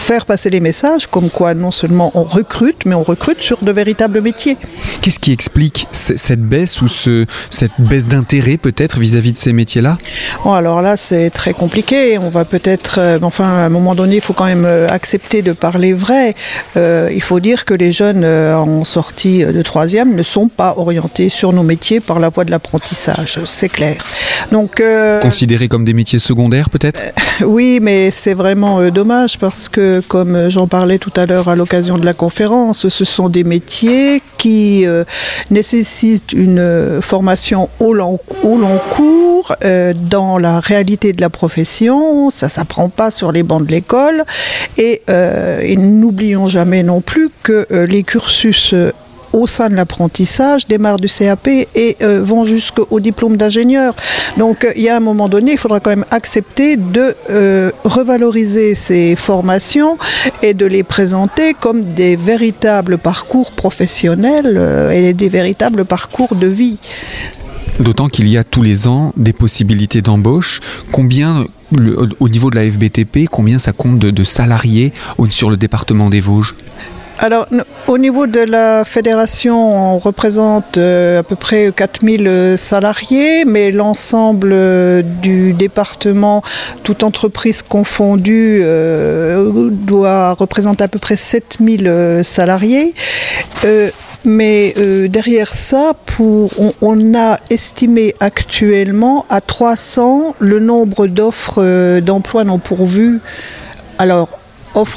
faire 0.02 0.26
passer 0.26 0.50
les 0.50 0.60
messages 0.60 1.06
comme 1.06 1.30
quoi 1.30 1.54
non 1.54 1.70
seulement 1.70 2.10
on 2.14 2.24
recrute, 2.24 2.84
mais 2.86 2.94
on 2.94 3.04
recrute 3.04 3.40
sur 3.40 3.62
de 3.62 3.70
véritables 3.70 4.20
métiers. 4.20 4.56
Qu'est-ce 5.00 5.20
qui 5.20 5.32
explique 5.32 5.86
cette 5.92 6.42
baisse 6.42 6.82
ou 6.82 6.88
ce, 6.88 7.24
cette 7.50 7.72
baisse 7.78 8.06
d'intérêt 8.06 8.56
peut-être 8.56 8.98
vis-à-vis 8.98 9.32
de 9.32 9.36
ces 9.36 9.52
métiers-là? 9.52 9.98
Bon, 10.44 10.52
Alors 10.52 10.82
là, 10.82 10.96
c'est 10.96 11.30
très 11.30 11.52
compliqué. 11.52 12.18
On 12.18 12.30
va 12.30 12.44
peut-être, 12.44 12.98
euh, 12.98 13.18
enfin, 13.22 13.44
à 13.44 13.66
un 13.66 13.68
moment 13.68 13.94
donné, 13.94 14.16
il 14.16 14.20
faut 14.20 14.32
quand 14.32 14.44
même 14.44 14.64
euh, 14.64 14.88
accepter 14.88 15.42
de 15.42 15.52
parler 15.52 15.92
vrai. 15.92 16.34
Euh, 16.76 17.08
il 17.12 17.22
faut 17.22 17.40
dire 17.40 17.64
que 17.64 17.74
les 17.74 17.92
jeunes 17.92 18.24
en 18.24 18.84
sortie 18.84 19.44
de 19.44 19.62
troisième 19.62 20.14
ne 20.14 20.22
sont 20.22 20.48
pas 20.48 20.74
orientés 20.76 21.28
sur 21.28 21.52
nos 21.52 21.62
métiers 21.62 22.00
par 22.00 22.18
la 22.18 22.28
voie 22.28 22.44
de 22.44 22.50
l'apprentissage, 22.50 23.38
c'est 23.46 23.68
clair. 23.68 23.96
Donc, 24.50 24.82
Considérés 25.20 25.68
comme 25.68 25.84
des 25.84 25.94
métiers 25.94 26.18
secondaires 26.18 26.70
peut-être? 26.70 27.00
Oui, 27.44 27.78
mais 27.80 28.10
c'est 28.10 28.34
vraiment 28.34 28.88
dommage 28.90 29.38
parce 29.38 29.68
que, 29.68 29.91
comme 30.00 30.48
j'en 30.48 30.66
parlais 30.66 30.98
tout 30.98 31.12
à 31.16 31.26
l'heure 31.26 31.48
à 31.48 31.56
l'occasion 31.56 31.98
de 31.98 32.04
la 32.04 32.12
conférence, 32.12 32.88
ce 32.88 33.04
sont 33.04 33.28
des 33.28 33.44
métiers 33.44 34.22
qui 34.38 34.86
euh, 34.86 35.04
nécessitent 35.50 36.32
une 36.32 37.00
formation 37.00 37.68
au 37.80 37.94
long, 37.94 38.18
cours 38.90 39.54
euh, 39.64 39.92
dans 39.94 40.38
la 40.38 40.60
réalité 40.60 41.12
de 41.12 41.20
la 41.20 41.30
profession. 41.30 42.30
Ça 42.30 42.48
s'apprend 42.48 42.88
pas 42.88 43.10
sur 43.10 43.32
les 43.32 43.42
bancs 43.42 43.64
de 43.64 43.70
l'école. 43.70 44.24
Et, 44.78 45.02
euh, 45.10 45.60
et 45.62 45.76
n'oublions 45.76 46.46
jamais 46.46 46.82
non 46.82 47.00
plus 47.00 47.30
que 47.42 47.66
les 47.70 48.02
cursus 48.02 48.74
au 49.32 49.46
sein 49.46 49.68
de 49.68 49.74
l'apprentissage, 49.74 50.66
démarrent 50.66 50.98
du 50.98 51.08
CAP 51.08 51.48
et 51.48 51.96
euh, 52.02 52.22
vont 52.22 52.44
jusqu'au 52.44 53.00
diplôme 53.00 53.36
d'ingénieur. 53.36 53.94
Donc 54.36 54.64
euh, 54.64 54.72
il 54.76 54.82
y 54.82 54.88
a 54.88 54.96
un 54.96 55.00
moment 55.00 55.28
donné, 55.28 55.52
il 55.52 55.58
faudra 55.58 55.80
quand 55.80 55.90
même 55.90 56.04
accepter 56.10 56.76
de 56.76 57.14
euh, 57.30 57.70
revaloriser 57.84 58.74
ces 58.74 59.16
formations 59.16 59.98
et 60.42 60.54
de 60.54 60.66
les 60.66 60.82
présenter 60.82 61.54
comme 61.54 61.94
des 61.94 62.16
véritables 62.16 62.98
parcours 62.98 63.52
professionnels 63.52 64.90
et 64.92 65.12
des 65.12 65.28
véritables 65.28 65.84
parcours 65.84 66.34
de 66.34 66.46
vie. 66.46 66.78
D'autant 67.80 68.08
qu'il 68.08 68.28
y 68.28 68.36
a 68.36 68.44
tous 68.44 68.62
les 68.62 68.86
ans 68.86 69.12
des 69.16 69.32
possibilités 69.32 70.02
d'embauche. 70.02 70.60
Combien, 70.92 71.44
au 72.20 72.28
niveau 72.28 72.50
de 72.50 72.56
la 72.56 72.70
FBTP, 72.70 73.28
combien 73.30 73.58
ça 73.58 73.72
compte 73.72 73.98
de, 73.98 74.24
salariés 74.24 74.92
sur 75.30 75.50
le 75.50 75.56
département 75.56 76.10
des 76.10 76.20
Vosges? 76.20 76.54
Alors, 77.22 77.46
au 77.86 77.98
niveau 77.98 78.26
de 78.26 78.40
la 78.40 78.84
fédération, 78.84 79.94
on 79.94 79.98
représente 80.00 80.76
euh, 80.76 81.20
à 81.20 81.22
peu 81.22 81.36
près 81.36 81.70
4000 81.70 82.26
euh, 82.26 82.56
salariés, 82.56 83.44
mais 83.44 83.70
l'ensemble 83.70 84.50
euh, 84.52 85.02
du 85.02 85.52
département, 85.52 86.42
toute 86.82 87.04
entreprise 87.04 87.62
confondue, 87.62 88.64
doit 89.70 90.32
représenter 90.32 90.82
à 90.82 90.88
peu 90.88 90.98
près 90.98 91.14
7000 91.14 92.22
salariés. 92.24 92.92
mais 94.24 94.74
derrière 95.08 95.54
ça, 95.54 95.92
on, 96.18 96.48
on, 96.80 97.14
a 97.14 97.38
estimé 97.50 98.16
actuellement 98.18 99.26
à 99.30 99.40
300 99.40 100.34
le 100.40 100.58
nombre 100.58 101.06
d'offres 101.06 102.00
d'emploi 102.00 102.42
non 102.42 102.58
pourvues. 102.58 103.20
Alors, 103.98 104.41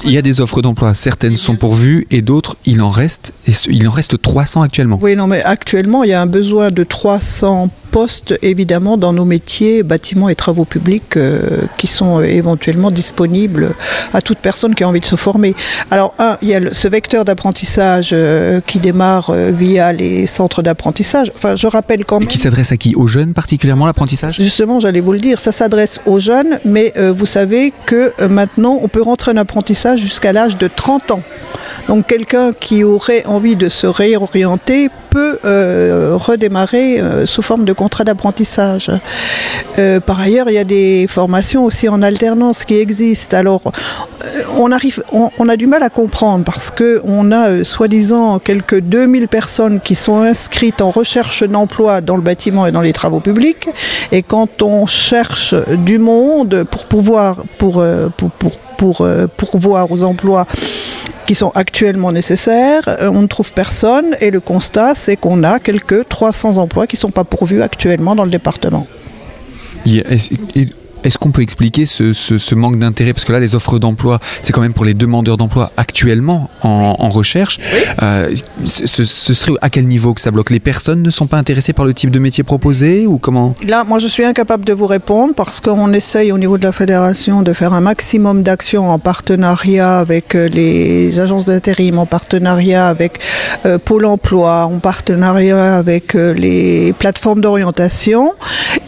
il 0.03 0.11
y 0.11 0.17
a 0.17 0.21
des 0.21 0.41
offres 0.41 0.61
d'emploi, 0.61 0.93
certaines 0.93 1.37
sont 1.37 1.55
pourvues 1.55 2.07
et 2.11 2.21
d'autres, 2.21 2.57
il 2.65 2.81
en 2.81 2.89
reste, 2.89 3.33
il 3.67 3.87
en 3.87 3.91
reste 3.91 4.21
300 4.21 4.61
actuellement. 4.61 4.99
Oui, 5.01 5.15
non, 5.15 5.27
mais 5.27 5.43
actuellement, 5.43 6.03
il 6.03 6.09
y 6.09 6.13
a 6.13 6.21
un 6.21 6.27
besoin 6.27 6.71
de 6.71 6.83
300 6.83 7.69
postes, 7.95 8.37
évidemment, 8.41 8.97
dans 8.97 9.13
nos 9.13 9.23
métiers, 9.23 9.81
bâtiments 9.81 10.27
et 10.27 10.35
travaux 10.35 10.65
publics, 10.65 11.15
euh, 11.15 11.61
qui 11.77 11.87
sont 11.87 12.21
éventuellement 12.21 12.91
disponibles 12.91 13.73
à 14.11 14.21
toute 14.21 14.39
personne 14.39 14.75
qui 14.75 14.83
a 14.83 14.89
envie 14.89 14.99
de 14.99 15.05
se 15.05 15.15
former. 15.15 15.55
Alors, 15.91 16.13
un, 16.19 16.37
il 16.41 16.49
y 16.49 16.55
a 16.55 16.59
ce 16.73 16.89
vecteur 16.89 17.23
d'apprentissage 17.23 18.09
euh, 18.11 18.59
qui 18.59 18.79
démarre 18.79 19.29
euh, 19.29 19.49
via 19.49 19.93
les 19.93 20.27
centres 20.27 20.61
d'apprentissage. 20.61 21.31
Enfin, 21.37 21.55
je 21.55 21.67
rappelle 21.67 22.03
quand 22.03 22.19
même. 22.19 22.27
Et 22.27 22.31
qui 22.33 22.37
s'adresse 22.37 22.73
à 22.73 22.75
qui? 22.75 22.95
Aux 22.95 23.07
jeunes 23.07 23.33
particulièrement, 23.33 23.85
l'apprentissage? 23.85 24.35
Justement, 24.35 24.81
j'allais 24.81 24.99
vous 24.99 25.13
le 25.13 25.19
dire, 25.19 25.39
ça 25.39 25.53
s'adresse 25.53 26.01
aux 26.05 26.19
jeunes, 26.19 26.59
mais 26.65 26.91
vous 26.97 27.25
savez 27.25 27.71
que 27.85 28.11
maintenant, 28.27 28.77
on 28.81 28.89
peut 28.89 29.03
rentrer 29.03 29.31
en 29.31 29.37
apprentissage 29.37 30.01
jusqu'à 30.01 30.33
l'âge 30.33 30.57
de 30.57 30.67
30 30.67 31.11
ans. 31.11 31.23
Donc, 31.87 32.07
quelqu'un 32.07 32.51
qui 32.53 32.83
aurait 32.83 33.25
envie 33.25 33.55
de 33.55 33.69
se 33.69 33.87
réorienter 33.87 34.89
peut 35.09 35.39
redémarrer 36.13 37.01
sous 37.25 37.41
forme 37.41 37.63
de 37.63 37.73
contrat 37.73 38.03
d'apprentissage. 38.03 38.91
Euh, 39.77 39.99
par 39.99 40.21
ailleurs, 40.21 40.49
il 40.49 40.53
y 40.53 40.57
a 40.57 40.63
des 40.63 41.05
formations 41.07 41.65
aussi 41.65 41.89
en 41.89 42.01
alternance 42.01 42.63
qui 42.63 42.75
existent. 42.75 43.35
Alors, 43.35 43.61
euh, 43.65 44.43
on, 44.57 44.71
arrive, 44.71 45.03
on, 45.11 45.49
a 45.49 45.57
du 45.57 45.67
mal 45.67 45.83
à 45.83 45.89
comprendre 45.89 46.45
parce 46.45 46.71
qu'on 46.71 47.31
a 47.31 47.49
euh, 47.49 47.63
soi-disant 47.63 48.39
quelques 48.39 48.79
2000 48.79 49.27
personnes 49.27 49.81
qui 49.81 49.95
sont 49.95 50.21
inscrites 50.21 50.81
en 50.81 50.91
recherche 50.91 51.43
d'emploi 51.43 51.99
dans 52.01 52.15
le 52.15 52.21
bâtiment 52.21 52.65
et 52.67 52.71
dans 52.71 52.81
les 52.81 52.93
travaux 52.93 53.19
publics. 53.19 53.67
Et 54.11 54.21
quand 54.21 54.61
on 54.61 54.85
cherche 54.85 55.53
du 55.77 55.99
monde 55.99 56.65
pour 56.69 56.85
pouvoir, 56.85 57.43
pour, 57.57 57.83
pour, 58.17 58.31
pour, 58.31 58.57
pour 58.77 59.07
pourvoir 59.49 59.91
aux 59.91 60.03
emplois 60.03 60.47
qui 61.25 61.35
sont 61.35 61.51
actuellement 61.55 62.11
nécessaires. 62.11 62.83
Euh, 62.87 63.09
on 63.09 63.21
ne 63.21 63.27
trouve 63.27 63.53
personne 63.53 64.15
et 64.19 64.31
le 64.31 64.39
constat, 64.39 64.95
c'est 64.95 65.15
qu'on 65.15 65.43
a 65.43 65.59
quelques 65.59 66.07
300 66.07 66.57
emplois 66.57 66.87
qui 66.87 66.95
ne 66.95 66.99
sont 66.99 67.11
pas 67.11 67.23
pourvus 67.23 67.61
actuellement 67.61 68.15
dans 68.15 68.25
le 68.25 68.31
département. 68.31 68.87
Est-ce 71.05 71.19
qu'on 71.19 71.29
peut 71.29 71.43
expliquer 71.43 71.85
ce, 71.85 72.55
manque 72.55 72.79
d'intérêt? 72.79 73.13
Parce 73.13 73.25
que 73.25 73.31
là, 73.31 73.39
les 73.39 73.53
offres 73.53 73.77
d'emploi, 73.77 74.19
c'est 74.41 74.51
quand 74.51 74.61
même 74.61 74.73
pour 74.73 74.85
les 74.85 74.95
demandeurs 74.95 75.37
d'emploi 75.37 75.71
actuellement 75.77 76.49
en, 76.63 77.09
recherche. 77.09 77.59
Euh, 78.01 78.33
ce, 78.65 79.03
serait 79.03 79.53
à 79.61 79.69
quel 79.69 79.85
niveau 79.85 80.15
que 80.15 80.21
ça 80.21 80.31
bloque? 80.31 80.49
Les 80.49 80.59
personnes 80.59 81.03
ne 81.03 81.11
sont 81.11 81.27
pas 81.27 81.37
intéressées 81.37 81.73
par 81.73 81.85
le 81.85 81.93
type 81.93 82.09
de 82.09 82.17
métier 82.17 82.43
proposé 82.43 83.05
ou 83.05 83.19
comment? 83.19 83.53
Là, 83.67 83.83
moi, 83.83 83.99
je 83.99 84.07
suis 84.07 84.25
incapable 84.25 84.65
de 84.65 84.73
vous 84.73 84.87
répondre 84.87 85.35
parce 85.35 85.61
qu'on 85.61 85.93
essaye 85.93 86.31
au 86.31 86.39
niveau 86.39 86.57
de 86.57 86.63
la 86.63 86.71
fédération 86.71 87.43
de 87.43 87.53
faire 87.53 87.73
un 87.73 87.81
maximum 87.81 88.41
d'actions 88.41 88.89
en 88.89 88.97
partenariat 88.97 89.99
avec 89.99 90.33
euh, 90.33 90.49
les 90.49 91.19
agences 91.19 91.45
d'intérim, 91.45 91.99
en 91.99 92.07
partenariat 92.07 92.87
avec 92.87 93.19
euh, 93.67 93.77
Pôle 93.77 94.05
Emploi, 94.05 94.65
en 94.65 94.79
partenariat 94.79 95.77
avec 95.77 96.15
les 96.15 96.93
plateformes 96.97 97.41
d'orientation, 97.41 98.33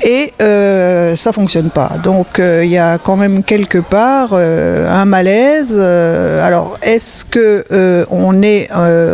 et 0.04 0.34
ça 0.40 1.32
fonctionne 1.32 1.70
pas. 1.70 1.92
Donc 2.08 2.40
euh, 2.40 2.64
il 2.64 2.72
y 2.72 2.78
a 2.78 2.98
quand 2.98 3.18
même 3.18 3.44
quelque 3.44 3.80
part 3.80 4.30
euh, 4.32 4.90
un 4.90 5.04
malaise. 5.04 5.74
Euh, 5.74 6.42
alors 6.42 6.80
est-ce 6.82 7.26
que 7.26 7.66
on 8.10 8.42
est 8.44 8.70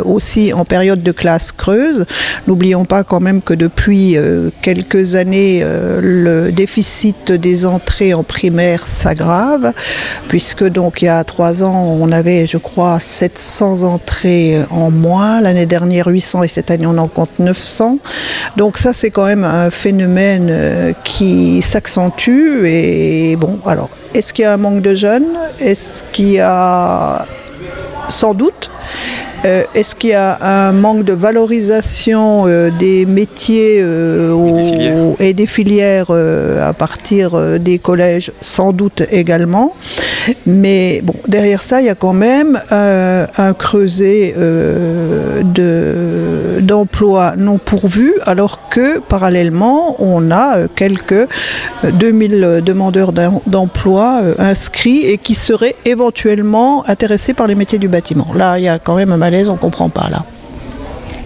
aussi 0.06 0.54
en 0.54 0.64
période 0.64 1.02
de 1.02 1.12
classe 1.12 1.52
creuse? 1.52 2.06
N'oublions 2.46 2.86
pas 2.86 3.04
quand 3.04 3.20
même 3.20 3.42
que 3.42 3.56
depuis 3.56 4.16
quelques 4.62 5.16
années, 5.16 5.66
le 6.02 6.52
déficit 6.52 7.32
des 7.32 7.66
entrées 7.66 8.14
en 8.14 8.24
primaire 8.24 8.86
s'aggrave, 8.86 9.74
puisque 10.28 10.66
donc 10.66 11.02
il 11.02 11.06
y 11.06 11.08
a 11.08 11.24
trois 11.24 11.64
ans, 11.64 11.98
on 12.00 12.12
avait, 12.12 12.46
je 12.46 12.58
crois, 12.58 13.00
700 13.00 13.84
entrées 13.84 14.58
en 14.70 14.92
moins. 14.92 15.42
L'année 15.42 15.66
dernière, 15.66 16.08
800 16.08 16.44
et 16.44 16.48
cette 16.48 16.70
année, 16.70 16.86
on 16.86 16.98
en 16.98 17.08
compte 17.08 17.40
900. 17.40 17.98
Donc 18.58 18.78
ça, 18.78 18.94
c'est 18.94 19.10
quand 19.10 19.26
même 19.26 19.44
un 19.44 19.72
phénomène 19.72 20.94
qui 21.04 21.62
s'accentue 21.62 22.66
et 22.66 22.83
bon, 23.38 23.60
alors 23.66 23.90
est-ce 24.14 24.34
qu'il 24.34 24.44
y 24.44 24.46
a 24.46 24.54
un 24.54 24.58
manque 24.58 24.82
de 24.82 24.96
jeunes? 24.96 25.38
Est-ce 25.60 26.04
qu'il 26.12 26.34
y 26.34 26.40
a 26.40 27.26
sans 28.08 28.34
doute 28.34 28.70
euh, 29.46 29.64
est-ce 29.76 29.94
qu'il 29.94 30.12
y 30.12 30.14
a 30.14 30.38
un 30.42 30.72
manque 30.72 31.04
de 31.04 31.12
valorisation 31.12 32.46
euh, 32.48 32.70
des 32.80 33.06
métiers 33.06 33.80
euh, 33.82 35.14
et 35.20 35.34
des 35.34 35.46
filières, 35.46 36.12
à 36.12 36.74
partir 36.74 37.60
des 37.60 37.78
collèges? 37.80 38.32
Sans 38.40 38.72
doute 38.72 39.04
également. 39.12 39.76
Mais 40.46 41.02
bon, 41.04 41.16
derrière 41.28 41.62
ça, 41.62 41.82
il 41.82 41.88
y 41.88 41.90
a 41.90 41.96
quand 41.96 42.14
même 42.14 42.60
un 42.72 43.54
creuset 43.54 44.36
d'emplois 46.62 47.34
non 47.38 47.58
pourvus, 47.58 48.14
alors 48.26 48.70
que 48.70 49.00
parallèlement, 49.00 50.02
on 50.02 50.32
a 50.32 50.68
quelques 50.76 51.28
2000 51.84 52.62
demandeurs 52.64 53.12
d'emploi 53.48 54.22
inscrits 54.40 55.06
et 55.06 55.18
qui 55.18 55.36
seraient 55.36 55.76
éventuellement 55.86 56.88
intéressés 56.88 57.34
par 57.34 57.48
les 57.48 57.56
métiers 57.56 57.80
du 57.80 57.90
bâtiment. 57.90 58.28
Là, 58.34 58.58
il 58.60 58.64
y 58.64 58.70
a 58.70 58.80
quand 58.80 58.96
même 58.96 59.12
un 59.12 59.18
mal 59.18 59.33
on 59.50 59.58
comprend 59.58 59.90
pas 59.90 60.10
là. 60.10 60.24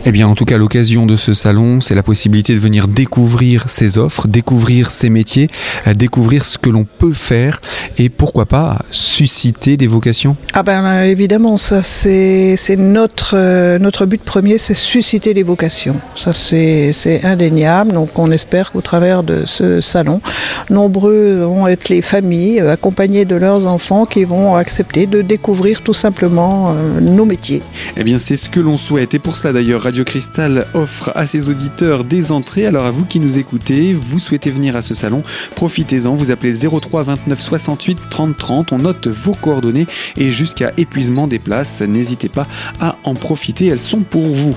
Eh 0.10 0.12
bien, 0.14 0.30
en 0.30 0.36
tout 0.36 0.46
cas, 0.46 0.58
l'occasion 0.58 1.06
de 1.06 1.18
ce 1.18 1.34
salon, 1.34 1.82
c'est 1.82 1.94
la 1.94 2.02
possibilité 2.02 2.54
de 2.54 2.60
venir 2.60 2.88
découvrir 2.88 3.66
ces 3.68 3.98
offres, 3.98 4.30
découvrir 4.30 4.90
ces 4.90 5.10
métiers, 5.10 5.50
euh, 5.86 5.94
découvrir 5.94 6.46
ce 6.46 6.58
que 6.58 6.70
l'on 6.70 6.86
peut 6.86 7.12
faire 7.12 7.60
et 7.98 8.08
pourquoi 8.08 8.46
pas 8.46 8.80
susciter 8.90 9.76
des 9.76 9.88
vocations. 9.88 10.38
Ah 10.54 10.64
ben 10.64 10.86
euh, 10.86 11.04
évidemment, 11.04 11.58
ça 11.58 11.82
c'est 11.82 12.56
notre 12.78 13.36
euh, 13.36 13.80
notre 13.80 14.06
but 14.06 14.22
premier, 14.22 14.58
c'est 14.58 14.76
susciter 14.76 15.34
des 15.34 15.44
vocations. 15.44 15.98
Ça 16.16 16.32
c'est 16.32 17.26
indéniable. 17.26 17.92
Donc 17.92 18.18
on 18.18 18.32
espère 18.32 18.72
qu'au 18.72 18.80
travers 18.80 19.24
de 19.24 19.44
ce 19.46 19.82
salon, 19.82 20.22
nombreux 20.70 21.44
vont 21.44 21.68
être 21.68 21.90
les 21.90 22.02
familles 22.02 22.62
accompagnées 22.62 23.26
de 23.26 23.36
leurs 23.36 23.68
enfants 23.68 24.06
qui 24.06 24.24
vont 24.24 24.56
accepter 24.56 25.06
de 25.06 25.22
découvrir 25.22 25.82
tout 25.82 25.94
simplement 25.94 26.74
nos 27.02 27.26
métiers. 27.26 27.62
Eh 27.98 28.06
bien, 28.06 28.18
c'est 28.18 28.38
ce 28.38 28.48
que 28.48 28.62
l'on 28.62 28.78
souhaite 28.78 29.14
et 29.14 29.20
pour 29.20 29.36
cela 29.36 29.52
d'ailleurs 29.52 29.82
Radio 29.82 29.97
Cristal 30.04 30.68
offre 30.74 31.12
à 31.16 31.28
ses 31.28 31.50
auditeurs 31.50 32.04
des 32.04 32.32
entrées. 32.32 32.66
Alors 32.66 32.86
à 32.86 32.92
vous 32.92 33.06
qui 33.06 33.20
nous 33.20 33.38
écoutez, 33.38 33.94
vous 33.94 34.20
souhaitez 34.20 34.50
venir 34.50 34.76
à 34.76 34.82
ce 34.82 34.94
salon, 34.94 35.24
profitez-en. 35.56 36.16
Vous 36.16 36.32
appelez 36.32 36.52
le 36.52 36.80
03 36.80 37.04
29 37.04 37.40
68 37.40 37.98
30 38.10 38.38
30. 38.38 38.72
On 38.74 38.78
note 38.78 39.08
vos 39.08 39.34
coordonnées 39.34 39.88
et 40.16 40.32
jusqu'à 40.32 40.72
épuisement 40.78 41.28
des 41.28 41.40
places. 41.40 41.82
N'hésitez 41.82 42.30
pas 42.30 42.48
à 42.80 42.98
en 43.04 43.14
profiter. 43.14 43.68
Elles 43.68 43.80
sont 43.80 44.02
pour 44.02 44.24
vous. 44.24 44.56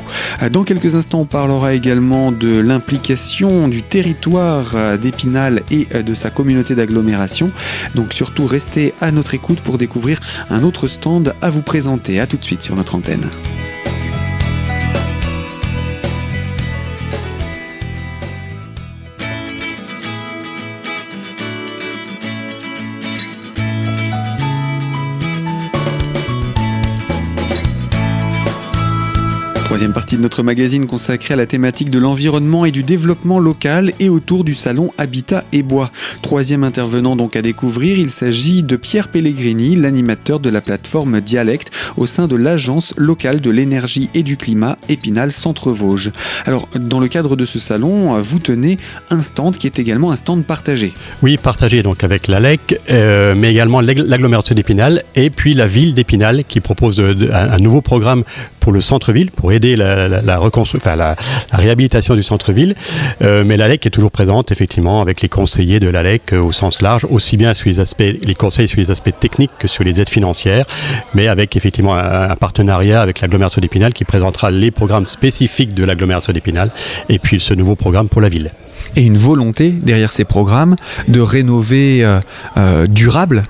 Dans 0.52 0.64
quelques 0.64 0.94
instants, 0.94 1.20
on 1.20 1.26
parlera 1.26 1.75
également 1.75 2.32
de 2.32 2.59
l'implication 2.59 3.68
du 3.68 3.82
territoire 3.82 4.99
d'Épinal 4.99 5.62
et 5.70 5.87
de 6.02 6.14
sa 6.14 6.30
communauté 6.30 6.75
d'agglomération. 6.75 7.50
Donc 7.94 8.12
surtout 8.12 8.47
restez 8.47 8.94
à 9.00 9.11
notre 9.12 9.35
écoute 9.35 9.61
pour 9.61 9.78
découvrir 9.78 10.20
un 10.50 10.62
autre 10.62 10.88
stand 10.88 11.35
à 11.42 11.50
vous 11.50 11.62
présenter. 11.62 12.20
À 12.20 12.26
tout 12.26 12.37
de 12.37 12.44
suite 12.44 12.62
sur 12.62 12.76
notre 12.76 12.94
antenne. 12.94 13.28
Troisième 29.70 29.92
partie 29.92 30.16
de 30.16 30.22
notre 30.22 30.42
magazine 30.42 30.88
consacrée 30.88 31.34
à 31.34 31.36
la 31.36 31.46
thématique 31.46 31.90
de 31.90 32.00
l'environnement 32.00 32.64
et 32.64 32.72
du 32.72 32.82
développement 32.82 33.38
local 33.38 33.92
et 34.00 34.08
autour 34.08 34.42
du 34.42 34.56
salon 34.56 34.90
Habitat 34.98 35.44
et 35.52 35.62
Bois. 35.62 35.92
Troisième 36.22 36.64
intervenant 36.64 37.14
donc 37.14 37.36
à 37.36 37.40
découvrir, 37.40 37.96
il 37.96 38.10
s'agit 38.10 38.64
de 38.64 38.74
Pierre 38.74 39.06
Pellegrini, 39.06 39.76
l'animateur 39.76 40.40
de 40.40 40.50
la 40.50 40.60
plateforme 40.60 41.20
Dialecte 41.20 41.70
au 41.96 42.06
sein 42.06 42.26
de 42.26 42.34
l'agence 42.34 42.94
locale 42.96 43.40
de 43.40 43.48
l'énergie 43.48 44.10
et 44.12 44.24
du 44.24 44.36
climat 44.36 44.76
Épinal 44.88 45.30
Centre 45.30 45.70
Vosges. 45.70 46.10
Alors 46.46 46.68
dans 46.74 46.98
le 46.98 47.06
cadre 47.06 47.36
de 47.36 47.44
ce 47.44 47.60
salon, 47.60 48.20
vous 48.20 48.40
tenez 48.40 48.76
un 49.10 49.22
stand 49.22 49.56
qui 49.56 49.68
est 49.68 49.78
également 49.78 50.10
un 50.10 50.16
stand 50.16 50.42
partagé. 50.44 50.92
Oui, 51.22 51.36
partagé 51.36 51.84
donc 51.84 52.02
avec 52.02 52.26
l'ALEC, 52.26 52.80
euh, 52.90 53.36
mais 53.36 53.52
également 53.52 53.80
l'agglomération 53.80 54.56
d'Épinal 54.56 55.04
et 55.14 55.30
puis 55.30 55.54
la 55.54 55.68
ville 55.68 55.94
d'Épinal 55.94 56.42
qui 56.42 56.58
propose 56.58 57.00
un 57.00 57.58
nouveau 57.58 57.82
programme 57.82 58.24
pour 58.70 58.76
le 58.76 58.80
centre-ville, 58.80 59.32
pour 59.32 59.50
aider 59.50 59.74
la, 59.74 60.38
réhabilitation 61.50 62.14
du 62.14 62.22
centre-ville. 62.22 62.76
Euh, 63.20 63.42
mais 63.44 63.56
l'ALEC 63.56 63.84
est 63.84 63.90
toujours 63.90 64.12
présente, 64.12 64.52
effectivement, 64.52 65.00
avec 65.00 65.22
les 65.22 65.28
conseillers 65.28 65.80
de 65.80 65.88
l'ALEC 65.88 66.34
euh, 66.34 66.40
au 66.40 66.52
sens 66.52 66.80
large, 66.80 67.04
aussi 67.10 67.36
bien 67.36 67.52
sur 67.52 67.68
les 67.68 67.80
aspects, 67.80 68.04
les 68.22 68.34
conseils 68.36 68.68
sur 68.68 68.78
les 68.78 68.92
aspects 68.92 69.10
techniques 69.18 69.50
que 69.58 69.66
sur 69.66 69.82
les 69.82 70.00
aides 70.00 70.08
financières, 70.08 70.66
mais 71.14 71.26
avec 71.26 71.56
effectivement 71.56 71.96
un, 71.96 72.36
partenariat 72.36 73.02
avec 73.02 73.20
l'agglomération 73.20 73.60
d'Épinal 73.60 73.92
qui 73.92 74.04
présentera 74.04 74.52
les 74.52 74.71
programmes 74.71 75.06
spécifiques 75.06 75.75
de 75.75 75.84
l'agglomération 75.84 76.32
d'Épinal 76.32 76.71
et 77.08 77.18
puis 77.18 77.40
ce 77.40 77.54
nouveau 77.54 77.75
programme 77.75 78.08
pour 78.08 78.21
la 78.21 78.28
ville 78.28 78.52
et 78.95 79.04
une 79.04 79.18
volonté 79.18 79.71
derrière 79.71 80.12
ces 80.12 80.25
programmes 80.25 80.76
de 81.08 81.21
rénover 81.21 82.04
euh 82.56 82.86
durable 82.86 83.42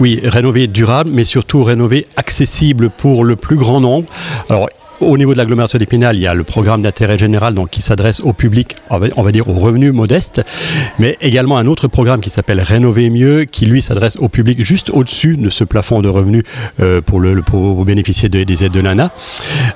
oui, 0.00 0.20
rénover 0.22 0.66
durable, 0.66 1.10
mais 1.12 1.24
surtout 1.24 1.64
rénover 1.64 2.06
accessible 2.16 2.90
pour 2.90 3.24
le 3.24 3.36
plus 3.36 3.56
grand 3.56 3.80
nombre. 3.80 4.06
Alors, 4.50 4.68
au 5.00 5.18
niveau 5.18 5.32
de 5.32 5.38
l'agglomération 5.38 5.78
d'Épinal, 5.78 6.16
il 6.16 6.22
y 6.22 6.26
a 6.26 6.34
le 6.34 6.44
programme 6.44 6.82
d'intérêt 6.82 7.18
général 7.18 7.54
qui 7.70 7.82
s'adresse 7.82 8.20
au 8.20 8.32
public, 8.32 8.76
on 8.90 9.22
va 9.22 9.32
dire 9.32 9.48
aux 9.48 9.58
revenus 9.58 9.92
modestes, 9.92 10.42
mais 10.98 11.18
également 11.20 11.58
un 11.58 11.66
autre 11.66 11.86
programme 11.88 12.20
qui 12.20 12.30
s'appelle 12.30 12.60
Rénover 12.60 13.10
mieux, 13.10 13.44
qui 13.44 13.66
lui 13.66 13.82
s'adresse 13.82 14.16
au 14.16 14.28
public 14.28 14.64
juste 14.64 14.90
au-dessus 14.90 15.36
de 15.36 15.50
ce 15.50 15.64
plafond 15.64 16.00
de 16.00 16.08
revenus 16.08 16.44
euh, 16.80 17.02
pour 17.02 17.84
bénéficier 17.84 18.28
des 18.28 18.64
aides 18.64 18.72
de 18.72 18.80
l'ANA. 18.80 19.10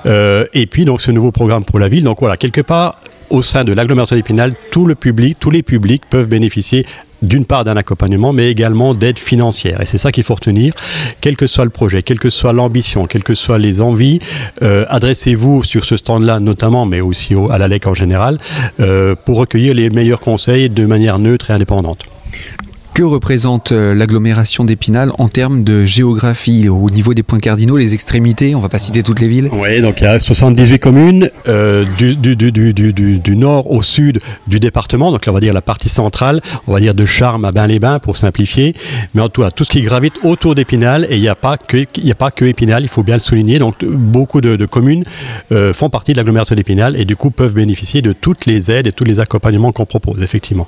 Euh, 0.07 0.45
et 0.53 0.65
puis 0.65 0.85
donc 0.85 1.01
ce 1.01 1.11
nouveau 1.11 1.31
programme 1.31 1.65
pour 1.65 1.77
la 1.77 1.87
ville. 1.87 2.03
Donc 2.03 2.19
voilà, 2.19 2.35
quelque 2.37 2.61
part, 2.61 2.95
au 3.29 3.41
sein 3.41 3.63
de 3.63 3.73
l'agglomération 3.73 4.15
d'Épinal, 4.15 4.53
tout 4.71 4.85
le 4.85 4.95
public, 4.95 5.37
tous 5.39 5.51
les 5.51 5.63
publics 5.63 6.03
peuvent 6.09 6.27
bénéficier 6.27 6.85
d'une 7.21 7.45
part 7.45 7.63
d'un 7.63 7.75
accompagnement, 7.75 8.33
mais 8.33 8.49
également 8.49 8.93
d'aide 8.93 9.19
financière. 9.19 9.81
Et 9.81 9.85
c'est 9.85 9.97
ça 9.97 10.11
qu'il 10.11 10.23
faut 10.23 10.35
retenir. 10.35 10.73
Quel 11.21 11.37
que 11.37 11.47
soit 11.47 11.65
le 11.65 11.69
projet, 11.69 12.03
quelle 12.03 12.19
que 12.19 12.29
soit 12.29 12.53
l'ambition, 12.53 13.05
quelles 13.05 13.23
que 13.23 13.35
soient 13.35 13.59
les 13.59 13.81
envies, 13.81 14.19
euh, 14.61 14.85
adressez-vous 14.89 15.63
sur 15.63 15.83
ce 15.83 15.97
stand-là 15.97 16.39
notamment, 16.39 16.85
mais 16.85 17.01
aussi 17.01 17.35
au, 17.35 17.51
à 17.51 17.57
la 17.57 17.67
LEC 17.67 17.87
en 17.87 17.93
général, 17.93 18.37
euh, 18.79 19.15
pour 19.25 19.37
recueillir 19.37 19.73
les 19.73 19.89
meilleurs 19.89 20.19
conseils 20.19 20.69
de 20.69 20.85
manière 20.85 21.19
neutre 21.19 21.51
et 21.51 21.53
indépendante. 21.53 22.05
Que 23.01 23.05
représente 23.05 23.71
euh, 23.71 23.95
l'agglomération 23.95 24.63
d'Épinal 24.63 25.11
en 25.17 25.27
termes 25.27 25.63
de 25.63 25.85
géographie 25.85 26.69
au 26.69 26.87
niveau 26.91 27.15
des 27.15 27.23
points 27.23 27.39
cardinaux, 27.39 27.75
les 27.75 27.95
extrémités 27.95 28.53
On 28.53 28.59
va 28.59 28.69
pas 28.69 28.77
citer 28.77 29.01
toutes 29.01 29.19
les 29.19 29.27
villes? 29.27 29.49
Oui, 29.51 29.81
donc 29.81 30.01
il 30.01 30.03
y 30.03 30.07
a 30.07 30.19
78 30.19 30.77
communes 30.77 31.29
euh, 31.47 31.83
du, 31.97 32.15
du, 32.15 32.35
du, 32.35 32.73
du, 32.73 33.35
nord 33.35 33.71
au 33.71 33.81
sud 33.81 34.19
du 34.45 34.59
département. 34.59 35.11
Donc 35.11 35.25
là, 35.25 35.31
on 35.31 35.33
va 35.33 35.39
dire 35.39 35.51
la 35.51 35.63
partie 35.63 35.89
centrale, 35.89 36.41
on 36.67 36.73
va 36.73 36.79
dire 36.79 36.93
de 36.93 37.07
Charme 37.07 37.43
à 37.43 37.51
Bain-les-Bains 37.51 37.97
pour 37.97 38.17
simplifier. 38.17 38.75
Mais 39.15 39.21
en 39.23 39.29
tout 39.29 39.41
cas, 39.41 39.49
tout 39.49 39.63
ce 39.63 39.71
qui 39.71 39.81
gravite 39.81 40.19
autour 40.23 40.53
d'Épinal, 40.53 41.07
et 41.09 41.15
il 41.15 41.21
n'y 41.21 41.27
a, 41.27 41.33
pas 41.33 41.57
que, 41.57 41.83
il 41.97 42.11
a 42.11 42.13
pas 42.13 42.29
que 42.29 42.45
Épinal, 42.45 42.83
il 42.83 42.87
faut 42.87 43.01
bien 43.01 43.15
le 43.15 43.19
souligner. 43.19 43.57
Donc 43.57 43.83
beaucoup 43.83 44.41
de, 44.41 44.63
communes 44.67 45.05
euh, 45.51 45.73
font 45.73 45.89
partie 45.89 46.11
de 46.11 46.17
l'agglomération 46.17 46.53
d'Épinal 46.53 46.95
et 46.95 47.05
du 47.05 47.15
coup 47.15 47.31
peuvent 47.31 47.55
bénéficier 47.55 48.03
de 48.03 48.13
toutes 48.13 48.45
les 48.45 48.69
aides 48.69 48.85
et 48.85 48.91
tous 48.91 49.05
les 49.05 49.19
accompagnements 49.19 49.71
qu'on 49.71 49.87
propose, 49.87 50.21
effectivement. 50.21 50.67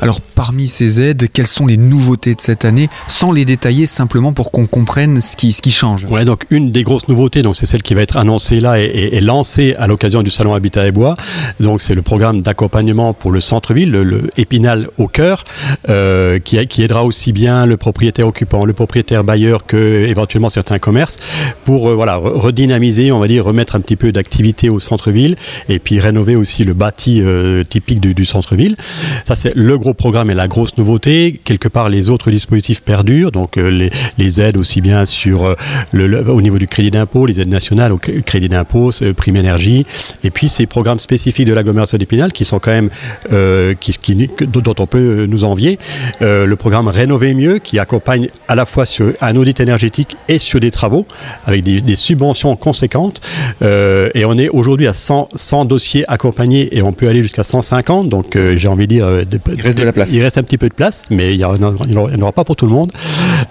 Alors 0.00 0.22
parmi 0.22 0.66
ces 0.66 1.02
aides, 1.02 1.28
quelles 1.30 1.46
sont 1.46 1.66
les 1.66 1.73
nouveautés 1.76 2.34
de 2.34 2.40
cette 2.40 2.64
année, 2.64 2.88
sans 3.08 3.32
les 3.32 3.44
détailler 3.44 3.86
simplement 3.86 4.32
pour 4.32 4.50
qu'on 4.50 4.66
comprenne 4.66 5.20
ce 5.20 5.36
qui, 5.36 5.52
ce 5.52 5.62
qui 5.62 5.70
change. 5.70 6.04
Ouais, 6.06 6.24
donc 6.24 6.46
une 6.50 6.70
des 6.70 6.82
grosses 6.82 7.08
nouveautés, 7.08 7.42
donc 7.42 7.56
c'est 7.56 7.66
celle 7.66 7.82
qui 7.82 7.94
va 7.94 8.02
être 8.02 8.16
annoncée 8.16 8.60
là 8.60 8.78
et, 8.78 9.20
lancée 9.20 9.74
à 9.78 9.86
l'occasion 9.86 10.22
du 10.22 10.30
salon 10.30 10.54
Habitat 10.54 10.86
et 10.86 10.92
Bois. 10.92 11.14
Donc 11.60 11.80
c'est 11.80 11.94
le 11.94 12.02
programme 12.02 12.42
d'accompagnement 12.42 13.14
pour 13.14 13.32
le 13.32 13.40
centre-ville, 13.40 13.90
le, 13.90 14.28
Épinal 14.36 14.88
au 14.98 15.06
cœur, 15.06 15.44
euh, 15.88 16.38
qui, 16.38 16.64
qui 16.66 16.82
aidera 16.82 17.04
aussi 17.04 17.32
bien 17.32 17.66
le 17.66 17.76
propriétaire 17.76 18.26
occupant, 18.26 18.64
le 18.64 18.72
propriétaire 18.72 19.24
bailleur 19.24 19.66
que 19.66 20.06
éventuellement 20.06 20.48
certains 20.48 20.78
commerces 20.78 21.18
pour 21.64 21.88
euh, 21.88 21.94
voilà 21.94 22.16
redynamiser, 22.16 23.12
on 23.12 23.20
va 23.20 23.28
dire 23.28 23.44
remettre 23.44 23.76
un 23.76 23.80
petit 23.80 23.96
peu 23.96 24.12
d'activité 24.12 24.70
au 24.70 24.80
centre-ville 24.80 25.36
et 25.68 25.78
puis 25.78 26.00
rénover 26.00 26.36
aussi 26.36 26.64
le 26.64 26.74
bâti 26.74 27.20
euh, 27.22 27.64
typique 27.64 28.00
du, 28.00 28.14
du 28.14 28.24
centre-ville. 28.24 28.76
Ça 29.24 29.34
c'est 29.34 29.54
le 29.54 29.78
gros 29.78 29.94
programme 29.94 30.30
et 30.30 30.34
la 30.34 30.48
grosse 30.48 30.76
nouveauté 30.76 31.40
quelque 31.54 31.68
part 31.68 31.88
les 31.88 32.10
autres 32.10 32.32
dispositifs 32.32 32.82
perdurent, 32.82 33.30
donc 33.30 33.56
euh, 33.58 33.88
les, 34.18 34.40
aides 34.40 34.56
aussi 34.56 34.80
bien 34.80 35.06
sur 35.06 35.44
euh, 35.44 35.54
le, 35.92 36.28
au 36.28 36.42
niveau 36.42 36.58
du 36.58 36.66
crédit 36.66 36.90
d'impôt, 36.90 37.26
les 37.26 37.40
aides 37.40 37.48
nationales 37.48 37.92
au 37.92 37.98
crédit 37.98 38.48
d'impôt, 38.48 38.90
prime 39.16 39.36
énergie, 39.36 39.86
et 40.24 40.30
puis 40.30 40.48
ces 40.48 40.66
programmes 40.66 40.98
spécifiques 40.98 41.46
de 41.46 41.54
l'agglomération 41.54 41.96
d'Épinal 41.96 42.32
qui 42.32 42.44
sont 42.44 42.58
quand 42.58 42.72
même 42.72 42.90
euh, 43.32 43.74
qui, 43.78 44.28
dont 44.48 44.74
on 44.78 44.86
peut 44.86 45.26
nous 45.26 45.44
envier. 45.44 45.78
le 46.20 46.54
programme 46.54 46.88
Rénover 46.88 47.34
mieux 47.34 47.58
qui 47.58 47.78
accompagne 47.78 48.28
à 48.48 48.54
la 48.54 48.66
fois 48.66 48.84
sur 48.84 49.12
un 49.20 49.36
audit 49.36 49.60
énergétique 49.60 50.16
et 50.28 50.38
sur 50.38 50.58
des 50.58 50.70
travaux 50.70 51.04
avec 51.46 51.62
des, 51.62 51.96
subventions 51.96 52.56
conséquentes. 52.56 53.20
et 53.62 54.24
on 54.24 54.36
est 54.36 54.48
aujourd'hui 54.48 54.88
à 54.88 54.94
100, 54.94 55.28
100, 55.34 55.64
dossiers 55.66 56.04
accompagnés 56.08 56.76
et 56.76 56.82
on 56.82 56.92
peut 56.92 57.08
aller 57.08 57.22
jusqu'à 57.22 57.44
150. 57.44 58.08
Donc 58.08 58.36
j'ai 58.56 58.68
envie 58.68 58.86
de 58.86 58.94
dire, 58.94 59.08
il 59.54 59.60
reste 59.60 59.78
de 59.78 59.84
la 59.84 59.92
place. 59.92 60.12
Il 60.12 60.22
reste 60.22 60.38
un 60.38 60.42
petit 60.42 60.58
peu 60.58 60.68
de 60.68 60.74
place, 60.74 61.04
mais 61.10 61.34
il 61.34 61.40
y 61.40 61.43
n'y 61.52 61.96
en, 61.96 62.20
aura 62.22 62.32
pas 62.32 62.44
pour 62.44 62.56
tout 62.56 62.66
le 62.66 62.72
monde. 62.72 62.92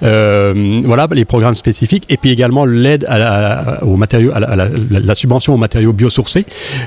voilà 0.01 1.07
les 1.11 1.25
programmes 1.25 1.55
spécifiques 1.55 2.05
et 2.09 2.17
puis 2.17 2.31
également 2.31 2.65
l'aide 2.65 3.05
à 3.07 3.17
la, 3.17 3.79
matériaux, 3.85 4.31
à 4.33 4.39
la, 4.39 5.15
subvention 5.15 5.53
aux 5.53 5.57
matériaux 5.57 5.93
biosourcés 5.93 6.45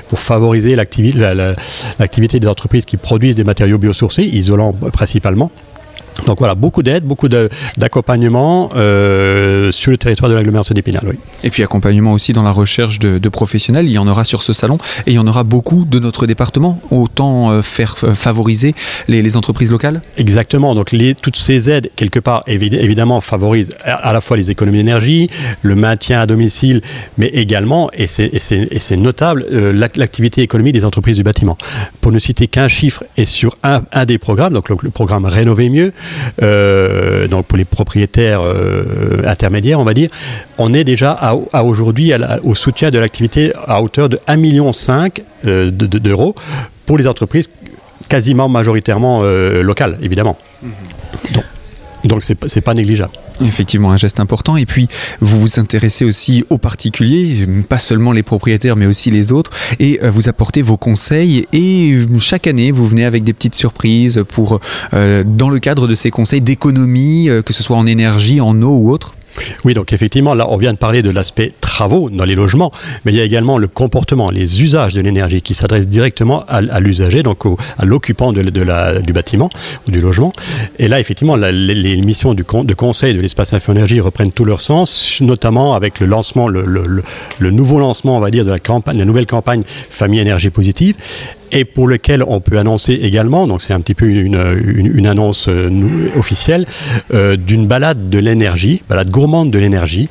pour 0.09 0.19
favoriser 0.19 0.75
l'activité 0.75 2.39
des 2.39 2.47
entreprises 2.47 2.85
qui 2.85 2.97
produisent 2.97 3.35
des 3.35 3.43
matériaux 3.43 3.77
biosourcés, 3.77 4.23
isolants 4.23 4.73
principalement. 4.73 5.51
Donc 6.25 6.39
voilà, 6.39 6.55
beaucoup 6.55 6.83
d'aide, 6.83 7.03
beaucoup 7.03 7.27
d'accompagnement 7.27 8.69
euh, 8.75 9.71
sur 9.71 9.91
le 9.91 9.97
territoire 9.97 10.29
de 10.29 10.35
l'agglomération 10.35 10.73
d'Épinal. 10.73 11.03
Oui. 11.07 11.15
Et 11.43 11.49
puis 11.49 11.63
accompagnement 11.63 12.13
aussi 12.13 12.33
dans 12.33 12.43
la 12.43 12.51
recherche 12.51 12.99
de, 12.99 13.29
professionnels, 13.29 13.87
il 13.87 13.91
y 13.91 13.97
en 13.97 14.07
aura 14.07 14.23
sur 14.23 14.41
ce 14.41 14.53
salon 14.53 14.77
et 15.05 15.11
il 15.11 15.13
y 15.13 15.19
en 15.19 15.27
aura 15.27 15.43
beaucoup 15.43 15.85
de 15.85 15.99
notre 15.99 16.25
département. 16.25 16.79
Autant 16.91 17.51
euh, 17.51 17.61
faire 17.61 17.95
euh, 18.03 18.13
favoriser 18.13 18.73
les, 19.07 19.35
entreprises 19.35 19.71
locales 19.71 20.01
Exactement, 20.15 20.73
donc 20.73 20.93
les, 20.93 21.13
toutes 21.13 21.35
ces 21.35 21.69
aides, 21.69 21.91
quelque 21.97 22.19
part, 22.19 22.43
évidemment, 22.47 23.19
favorisent 23.19 23.71
à, 23.83 24.13
la 24.13 24.21
fois 24.21 24.37
les 24.37 24.49
économies 24.49 24.77
d'énergie, 24.77 25.29
le 25.61 25.75
maintien 25.75 26.21
à 26.21 26.25
domicile, 26.25 26.81
mais 27.17 27.27
également, 27.27 27.91
et 27.93 28.07
c'est 28.07 28.97
notable, 28.97 29.45
l'activité 29.51 30.41
économique 30.41 30.73
des 30.73 30.85
entreprises 30.85 31.17
du 31.17 31.23
bâtiment. 31.23 31.57
Pour 31.99 32.13
ne 32.13 32.19
citer 32.19 32.47
qu'un 32.47 32.69
chiffre, 32.69 33.03
et 33.17 33.25
sur 33.25 33.57
un, 33.63 33.81
un 33.91 34.05
des 34.05 34.17
programmes, 34.17 34.53
donc 34.53 34.69
le 34.69 34.89
programme 34.89 35.25
Rénover 35.25 35.69
mieux, 35.69 35.91
euh, 36.41 37.27
donc 37.27 37.45
pour 37.45 37.57
les 37.57 37.65
propriétaires 37.65 38.41
euh, 38.41 39.21
intermédiaires, 39.25 39.79
on 39.79 39.83
va 39.83 39.93
dire, 39.93 40.09
on 40.57 40.73
est 40.73 40.83
déjà 40.83 41.11
à, 41.11 41.63
aujourd'hui 41.63 42.11
au 42.43 42.55
soutien 42.55 42.89
de 42.89 42.99
l'activité 42.99 43.51
à 43.65 43.81
hauteur 43.81 44.09
de 44.09 44.17
1,5 44.27 44.37
million 44.37 44.71
euh, 45.45 45.71
d'euros 45.71 46.35
pour 46.85 46.97
les 46.97 47.07
entreprises 47.07 47.49
quasiment 48.07 48.47
majoritairement 48.47 49.21
locales, 49.21 49.97
évidemment. 50.01 50.37
Mmh. 50.63 50.69
Donc 51.33 51.43
c'est 52.19 52.61
pas 52.61 52.73
négligeable. 52.73 53.11
Effectivement, 53.41 53.91
un 53.91 53.97
geste 53.97 54.19
important. 54.19 54.57
Et 54.57 54.65
puis, 54.65 54.87
vous 55.19 55.39
vous 55.39 55.59
intéressez 55.59 56.05
aussi 56.05 56.43
aux 56.49 56.57
particuliers, 56.57 57.47
pas 57.67 57.77
seulement 57.77 58.11
les 58.11 58.23
propriétaires, 58.23 58.75
mais 58.75 58.85
aussi 58.85 59.11
les 59.11 59.31
autres, 59.31 59.51
et 59.79 59.99
euh, 60.03 60.11
vous 60.11 60.27
apportez 60.27 60.61
vos 60.61 60.77
conseils. 60.77 61.47
Et 61.53 61.91
euh, 61.93 62.17
chaque 62.17 62.47
année, 62.47 62.71
vous 62.71 62.87
venez 62.87 63.05
avec 63.05 63.23
des 63.23 63.33
petites 63.33 63.55
surprises 63.55 64.23
pour, 64.29 64.59
euh, 64.93 65.23
dans 65.25 65.49
le 65.49 65.59
cadre 65.59 65.87
de 65.87 65.95
ces 65.95 66.11
conseils 66.11 66.41
d'économie, 66.41 67.29
que 67.45 67.53
ce 67.53 67.63
soit 67.63 67.77
en 67.77 67.85
énergie, 67.85 68.41
en 68.41 68.61
eau 68.61 68.77
ou 68.77 68.91
autre. 68.91 69.15
Oui, 69.65 69.73
donc 69.73 69.93
effectivement, 69.93 70.33
là, 70.33 70.47
on 70.49 70.57
vient 70.57 70.73
de 70.73 70.77
parler 70.77 71.01
de 71.01 71.11
l'aspect 71.11 71.49
travaux 71.77 72.09
dans 72.09 72.25
les 72.25 72.33
logements, 72.33 72.71
mais 73.05 73.11
il 73.13 73.17
y 73.19 73.21
a 73.21 73.23
également 73.23 73.59
le 73.59 73.67
comportement, 73.67 74.31
les 74.31 74.63
usages 74.63 74.95
de 74.95 75.01
l'énergie 75.01 75.43
qui 75.43 75.53
s'adressent 75.53 75.87
directement 75.87 76.43
à, 76.47 76.79
l'usager, 76.79 77.21
donc 77.21 77.43
à 77.77 77.85
l'occupant 77.85 78.33
du 78.33 79.13
bâtiment 79.13 79.49
ou 79.87 79.91
du 79.91 80.01
logement. 80.01 80.33
Et 80.79 80.87
là, 80.87 80.99
effectivement, 80.99 81.35
les, 81.35 82.01
missions 82.01 82.33
de 82.33 82.73
conseil 82.73 83.13
de 83.13 83.21
l'espace 83.21 83.53
Info-Énergie 83.53 83.99
reprennent 83.99 84.31
tout 84.31 84.45
leur 84.45 84.59
sens, 84.59 85.19
notamment 85.21 85.75
avec 85.75 85.99
le 85.99 86.07
lancement, 86.07 86.47
le, 86.47 87.51
nouveau 87.51 87.77
lancement, 87.77 88.17
on 88.17 88.21
va 88.21 88.31
dire, 88.31 88.43
de 88.43 88.49
la 88.51 88.59
campagne, 88.59 88.97
la 88.97 89.05
nouvelle 89.05 89.27
campagne 89.27 89.61
Famille 89.67 90.19
Énergie 90.19 90.49
Positive 90.49 90.95
et 91.51 91.65
pour 91.65 91.87
lequel 91.87 92.23
on 92.27 92.39
peut 92.39 92.57
annoncer 92.57 92.93
également, 92.93 93.47
donc 93.47 93.61
c'est 93.61 93.73
un 93.73 93.79
petit 93.79 93.93
peu 93.93 94.07
une, 94.07 94.37
une, 94.93 95.07
annonce 95.07 95.47
euh, 95.47 95.69
officielle, 96.17 96.65
euh, 97.13 97.35
d'une 97.35 97.67
balade 97.67 98.09
de 98.09 98.19
l'énergie, 98.19 98.81
balade 98.89 99.09
gourmande 99.09 99.51
de 99.51 99.59
l'énergie, 99.59 100.09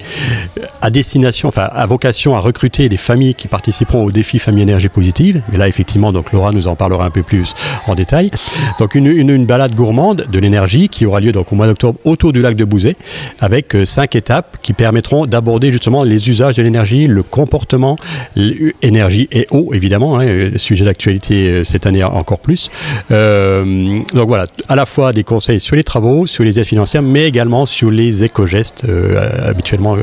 à 0.81 0.91
destination, 0.91 1.51
enfin 1.57 1.71
à 1.73 1.87
vocation 1.87 2.37
à 2.37 2.41
recruter 2.41 2.89
des 2.89 2.97
familles 2.99 3.35
qui 3.35 3.49
participeront 3.49 4.05
au 4.05 4.11
défi 4.11 4.39
Famille 4.39 4.63
Énergie 4.63 4.89
Positive. 4.89 5.43
Et 5.53 5.57
là, 5.57 5.69
effectivement, 5.69 6.13
donc 6.13 6.33
Laura 6.33 6.53
nous 6.53 6.69
en 6.69 6.77
parlera 6.77 7.05
un 7.07 7.11
peu 7.11 7.23
plus 7.23 7.55
en 7.87 7.95
détail. 7.95 8.31
Donc 8.79 8.95
une, 8.95 9.07
une 9.07 9.47
balade 9.47 9.75
gourmande 9.75 10.27
de 10.31 10.39
l'énergie 10.39 10.89
qui 10.89 11.07
aura 11.07 11.21
lieu 11.21 11.33
donc 11.33 11.53
au 11.53 11.57
mois 11.57 11.67
d'octobre 11.67 11.99
autour 12.05 12.33
du 12.33 12.43
lac 12.43 12.57
de 12.57 12.65
Bouzet, 12.65 12.97
avec 13.41 13.75
euh, 13.75 13.85
cinq 13.85 14.15
étapes 14.15 14.59
qui 14.63 14.73
permettront 14.73 15.27
d'aborder 15.27 15.73
justement 15.73 16.03
les 16.03 16.29
usages 16.29 16.57
de 16.57 16.63
l'énergie, 16.63 17.07
le 17.07 17.23
comportement, 17.23 17.97
l'énergie 18.37 19.29
et 19.33 19.47
eau, 19.51 19.73
évidemment, 19.73 20.19
hein, 20.19 20.51
sujet 20.57 20.85
d'actualité 20.85 21.49
euh, 21.49 21.65
cette 21.65 21.87
année 21.87 22.05
encore 22.05 22.39
plus. 22.39 22.71
Euh, 23.11 23.99
donc 24.13 24.29
voilà, 24.29 24.47
à 24.69 24.77
la 24.77 24.87
fois 24.87 25.13
des 25.13 25.25
conseils 25.25 25.61
sur 25.61 25.77
les 25.77 25.85
travaux, 25.85 26.27
sur 26.27 26.45
les 26.45 26.61
aides 26.61 26.67
financières, 26.67 27.03
mais 27.03 27.27
également 27.27 27.67
sur 27.67 27.91
les 27.91 28.25
éco-gestes 28.25 28.85
euh, 28.89 29.49
habituellement 29.49 29.97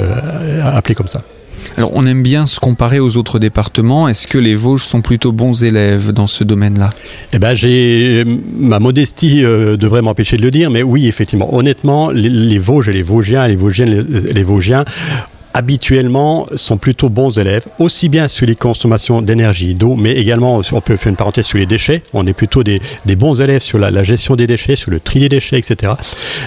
appelés 0.64 0.96
comme 0.96 1.08
ça. 1.08 1.22
Alors 1.78 1.92
on 1.94 2.06
aime 2.06 2.24
bien 2.24 2.46
se 2.46 2.60
comparer 2.60 3.00
aux 3.00 3.18
autres 3.18 3.40
départements. 3.40 4.08
Est-ce 4.08 4.28
que 4.28 4.38
les 4.38 4.56
Vosges 4.56 4.84
sont 4.84 5.02
plutôt 5.02 5.32
bons 5.32 5.64
élèves 5.64 6.12
dans 6.12 6.28
ce 6.28 6.44
domaine-là? 6.44 6.90
Eh 7.34 7.40
ben 7.40 7.56
j'ai 7.56 8.24
ma 8.58 8.80
modestie 8.80 9.42
devrait 9.42 10.02
m'empêcher 10.02 10.38
de 10.38 10.44
le 10.44 10.52
dire, 10.52 10.70
mais 10.70 10.84
oui 10.84 11.08
effectivement. 11.08 11.54
Honnêtement, 11.54 12.10
les, 12.12 12.60
Vosges 12.60 12.90
et 12.90 12.94
les 12.94 13.04
Vosgiens, 13.04 13.48
les 13.48 13.56
Vosgiennes, 13.56 14.06
les 14.34 14.44
Vosgiens 14.44 14.86
habituellement 15.54 16.48
sont 16.56 16.78
plutôt 16.78 17.10
bons 17.10 17.38
élèves, 17.38 17.66
aussi 17.80 18.10
bien 18.10 18.28
sur 18.28 18.46
les 18.48 18.56
consommations 18.56 19.22
d'énergie, 19.22 19.76
d'eau, 19.76 19.96
mais 19.96 20.14
également, 20.14 20.62
on 20.72 20.82
peut 20.82 20.98
faire 20.98 21.10
une 21.10 21.16
parenthèse 21.16 21.46
sur 21.46 21.58
les 21.58 21.66
déchets. 21.66 22.02
On 22.14 22.26
est 22.26 22.34
plutôt 22.34 22.64
des, 22.64 22.80
bons 23.16 23.40
élèves 23.40 23.62
sur 23.62 23.80
la, 23.80 24.04
gestion 24.04 24.36
des 24.36 24.48
déchets, 24.48 24.76
sur 24.76 24.92
le 24.92 25.00
tri 25.00 25.20
des 25.20 25.30
déchets, 25.30 25.58
etc. 25.58 25.94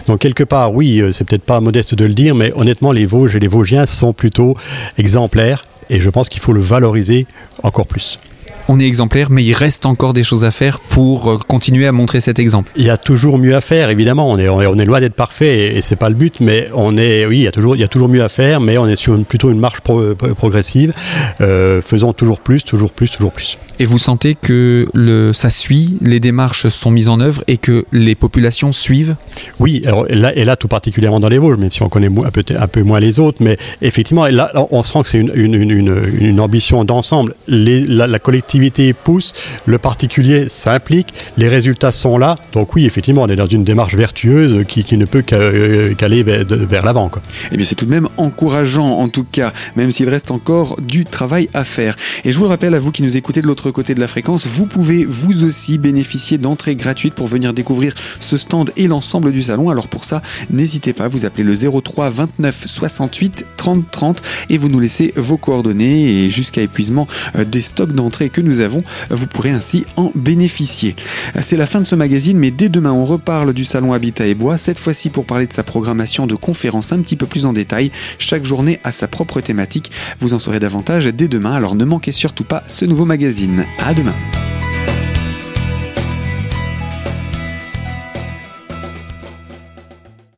Donc 0.06 0.20
quelque 0.20 0.44
part, 0.44 0.74
oui, 0.74 1.00
euh, 1.00 1.12
c'est 1.12 1.24
peut-être 1.24 1.44
pas 1.44 1.60
modeste 1.60 1.94
de 1.94 2.04
le 2.04 2.14
dire, 2.14 2.34
mais 2.34 2.52
honnêtement, 2.56 2.92
les 2.92 3.06
Vosges 3.06 3.36
et 3.36 3.40
les 3.40 3.48
Vosgiens 3.48 3.86
sont 3.86 4.12
plutôt 4.12 4.54
exemplaires 4.98 5.62
et 5.88 6.00
je 6.00 6.10
pense 6.10 6.28
qu'il 6.28 6.40
faut 6.40 6.52
le 6.52 6.60
valoriser 6.60 7.26
encore 7.62 7.86
plus 7.86 8.18
on 8.68 8.80
est 8.80 8.84
exemplaire, 8.84 9.30
mais 9.30 9.44
il 9.44 9.52
reste 9.52 9.86
encore 9.86 10.12
des 10.12 10.24
choses 10.24 10.44
à 10.44 10.50
faire 10.50 10.80
pour 10.80 11.30
euh, 11.30 11.38
continuer 11.38 11.86
à 11.86 11.92
montrer 11.92 12.20
cet 12.20 12.38
exemple. 12.38 12.72
Il 12.76 12.84
y 12.84 12.90
a 12.90 12.96
toujours 12.96 13.38
mieux 13.38 13.54
à 13.54 13.60
faire, 13.60 13.90
évidemment. 13.90 14.30
On 14.30 14.38
est, 14.38 14.48
on 14.48 14.78
est, 14.78 14.84
loin 14.84 15.00
d'être 15.00 15.14
parfait 15.14 15.76
et, 15.76 15.82
c'est 15.82 15.96
pas 15.96 16.08
le 16.08 16.14
but, 16.14 16.40
mais 16.40 16.68
on 16.74 16.96
est, 16.96 17.26
oui, 17.26 17.38
il 17.38 17.42
y 17.42 17.46
a 17.46 17.52
toujours, 17.52 17.76
il 17.76 17.80
y 17.80 17.84
a 17.84 17.88
toujours 17.88 18.08
mieux 18.08 18.22
à 18.22 18.28
faire, 18.28 18.60
mais 18.60 18.78
on 18.78 18.88
est 18.88 18.96
sur 18.96 19.22
plutôt 19.24 19.50
une 19.50 19.60
marche 19.60 19.80
progressive. 19.80 20.92
Euh, 21.40 21.80
faisons 21.82 22.12
toujours 22.12 22.40
plus, 22.40 22.64
toujours 22.64 22.90
plus, 22.90 23.10
toujours 23.10 23.32
plus. 23.32 23.58
Et 23.78 23.84
vous 23.84 23.98
sentez 23.98 24.34
que 24.34 24.88
le, 24.94 25.32
ça 25.32 25.50
suit, 25.50 25.98
les 26.00 26.18
démarches 26.18 26.68
sont 26.68 26.90
mises 26.90 27.08
en 27.08 27.20
œuvre 27.20 27.44
et 27.46 27.58
que 27.58 27.84
les 27.92 28.14
populations 28.14 28.72
suivent? 28.72 29.16
Oui, 29.60 29.82
alors 29.84 30.06
là, 30.08 30.34
et 30.34 30.44
là 30.44 30.56
tout 30.56 30.68
particulièrement 30.68 31.20
dans 31.20 31.28
les 31.28 31.38
Vosges, 31.38 31.58
même 31.58 31.70
si 31.70 31.82
on 31.82 31.88
connaît 31.88 32.08
un 32.08 32.30
peu, 32.30 32.42
un 32.58 32.68
peu 32.68 32.82
moins 32.82 33.00
les 33.00 33.20
autres, 33.20 33.38
mais 33.40 33.58
effectivement, 33.82 34.26
là, 34.26 34.50
on 34.70 34.82
sent 34.82 35.02
que 35.02 35.08
c'est 35.08 35.18
une, 35.18 35.32
une, 35.34 35.54
une, 35.54 36.02
une, 36.20 36.40
ambition 36.40 36.84
d'ensemble. 36.84 37.34
La, 37.48 38.06
la, 38.06 38.18
collectivité 38.18 38.55
pousse, 39.04 39.32
le 39.66 39.78
particulier 39.78 40.48
s'implique, 40.48 41.14
les 41.36 41.48
résultats 41.48 41.92
sont 41.92 42.18
là. 42.18 42.38
Donc 42.52 42.74
oui, 42.74 42.86
effectivement, 42.86 43.22
on 43.22 43.28
est 43.28 43.36
dans 43.36 43.46
une 43.46 43.64
démarche 43.64 43.94
vertueuse 43.94 44.64
qui, 44.66 44.84
qui 44.84 44.96
ne 44.96 45.04
peut 45.04 45.22
euh, 45.32 45.94
qu'aller 45.94 46.22
vers, 46.22 46.84
l'avant. 46.84 47.10
Eh 47.52 47.56
bien, 47.56 47.66
c'est 47.66 47.74
tout 47.74 47.86
de 47.86 47.90
même 47.90 48.08
encourageant, 48.16 48.98
en 48.98 49.08
tout 49.08 49.24
cas, 49.24 49.52
même 49.76 49.92
s'il 49.92 50.08
reste 50.08 50.30
encore 50.30 50.76
du 50.80 51.04
travail 51.04 51.48
à 51.54 51.64
faire. 51.64 51.94
Et 52.24 52.32
je 52.32 52.38
vous 52.38 52.44
le 52.44 52.50
rappelle 52.50 52.74
à 52.74 52.78
vous 52.78 52.90
qui 52.90 53.02
nous 53.02 53.16
écoutez 53.16 53.42
de 53.42 53.46
l'autre 53.46 53.70
côté 53.70 53.94
de 53.94 54.00
la 54.00 54.08
fréquence, 54.08 54.46
vous 54.46 54.66
pouvez 54.66 55.04
vous 55.04 55.44
aussi 55.44 55.78
bénéficier 55.78 56.38
d'entrées 56.38 56.76
gratuites 56.76 57.14
pour 57.14 57.26
venir 57.26 57.52
découvrir 57.52 57.94
ce 58.20 58.36
stand 58.36 58.70
et 58.76 58.88
l'ensemble 58.88 59.32
du 59.32 59.42
salon. 59.42 59.70
Alors 59.70 59.88
pour 59.88 60.04
ça, 60.04 60.22
n'hésitez 60.50 60.92
pas, 60.92 61.08
vous 61.08 61.24
appelez 61.24 61.44
le 61.44 61.54
03 61.54 62.10
29 62.10 62.64
68 62.66 63.46
30 63.56 63.90
30 63.90 64.22
et 64.50 64.58
vous 64.58 64.68
nous 64.68 64.80
laissez 64.80 65.12
vos 65.16 65.36
coordonnées 65.36 66.24
et 66.24 66.30
jusqu'à 66.30 66.62
épuisement 66.62 67.06
euh, 67.36 67.44
des 67.44 67.60
stocks 67.60 67.92
d'entrées 67.92 68.30
que 68.30 68.40
nous 68.46 68.60
avons, 68.60 68.82
vous 69.10 69.26
pourrez 69.26 69.50
ainsi 69.50 69.84
en 69.96 70.10
bénéficier. 70.14 70.96
C'est 71.40 71.56
la 71.56 71.66
fin 71.66 71.80
de 71.80 71.86
ce 71.86 71.94
magazine, 71.94 72.38
mais 72.38 72.50
dès 72.50 72.68
demain 72.68 72.92
on 72.92 73.04
reparle 73.04 73.52
du 73.52 73.64
salon 73.64 73.92
Habitat 73.92 74.26
et 74.26 74.34
Bois, 74.34 74.58
cette 74.58 74.78
fois-ci 74.78 75.10
pour 75.10 75.24
parler 75.24 75.46
de 75.46 75.52
sa 75.52 75.62
programmation 75.62 76.26
de 76.26 76.34
conférences 76.34 76.92
un 76.92 77.00
petit 77.00 77.16
peu 77.16 77.26
plus 77.26 77.46
en 77.46 77.52
détail. 77.52 77.90
Chaque 78.18 78.44
journée 78.44 78.80
a 78.84 78.92
sa 78.92 79.08
propre 79.08 79.40
thématique. 79.40 79.90
Vous 80.20 80.34
en 80.34 80.38
saurez 80.38 80.58
davantage 80.58 81.06
dès 81.06 81.28
demain, 81.28 81.54
alors 81.54 81.74
ne 81.74 81.84
manquez 81.84 82.12
surtout 82.12 82.44
pas 82.44 82.62
ce 82.66 82.84
nouveau 82.84 83.04
magazine. 83.04 83.64
À 83.84 83.94
demain. 83.94 84.14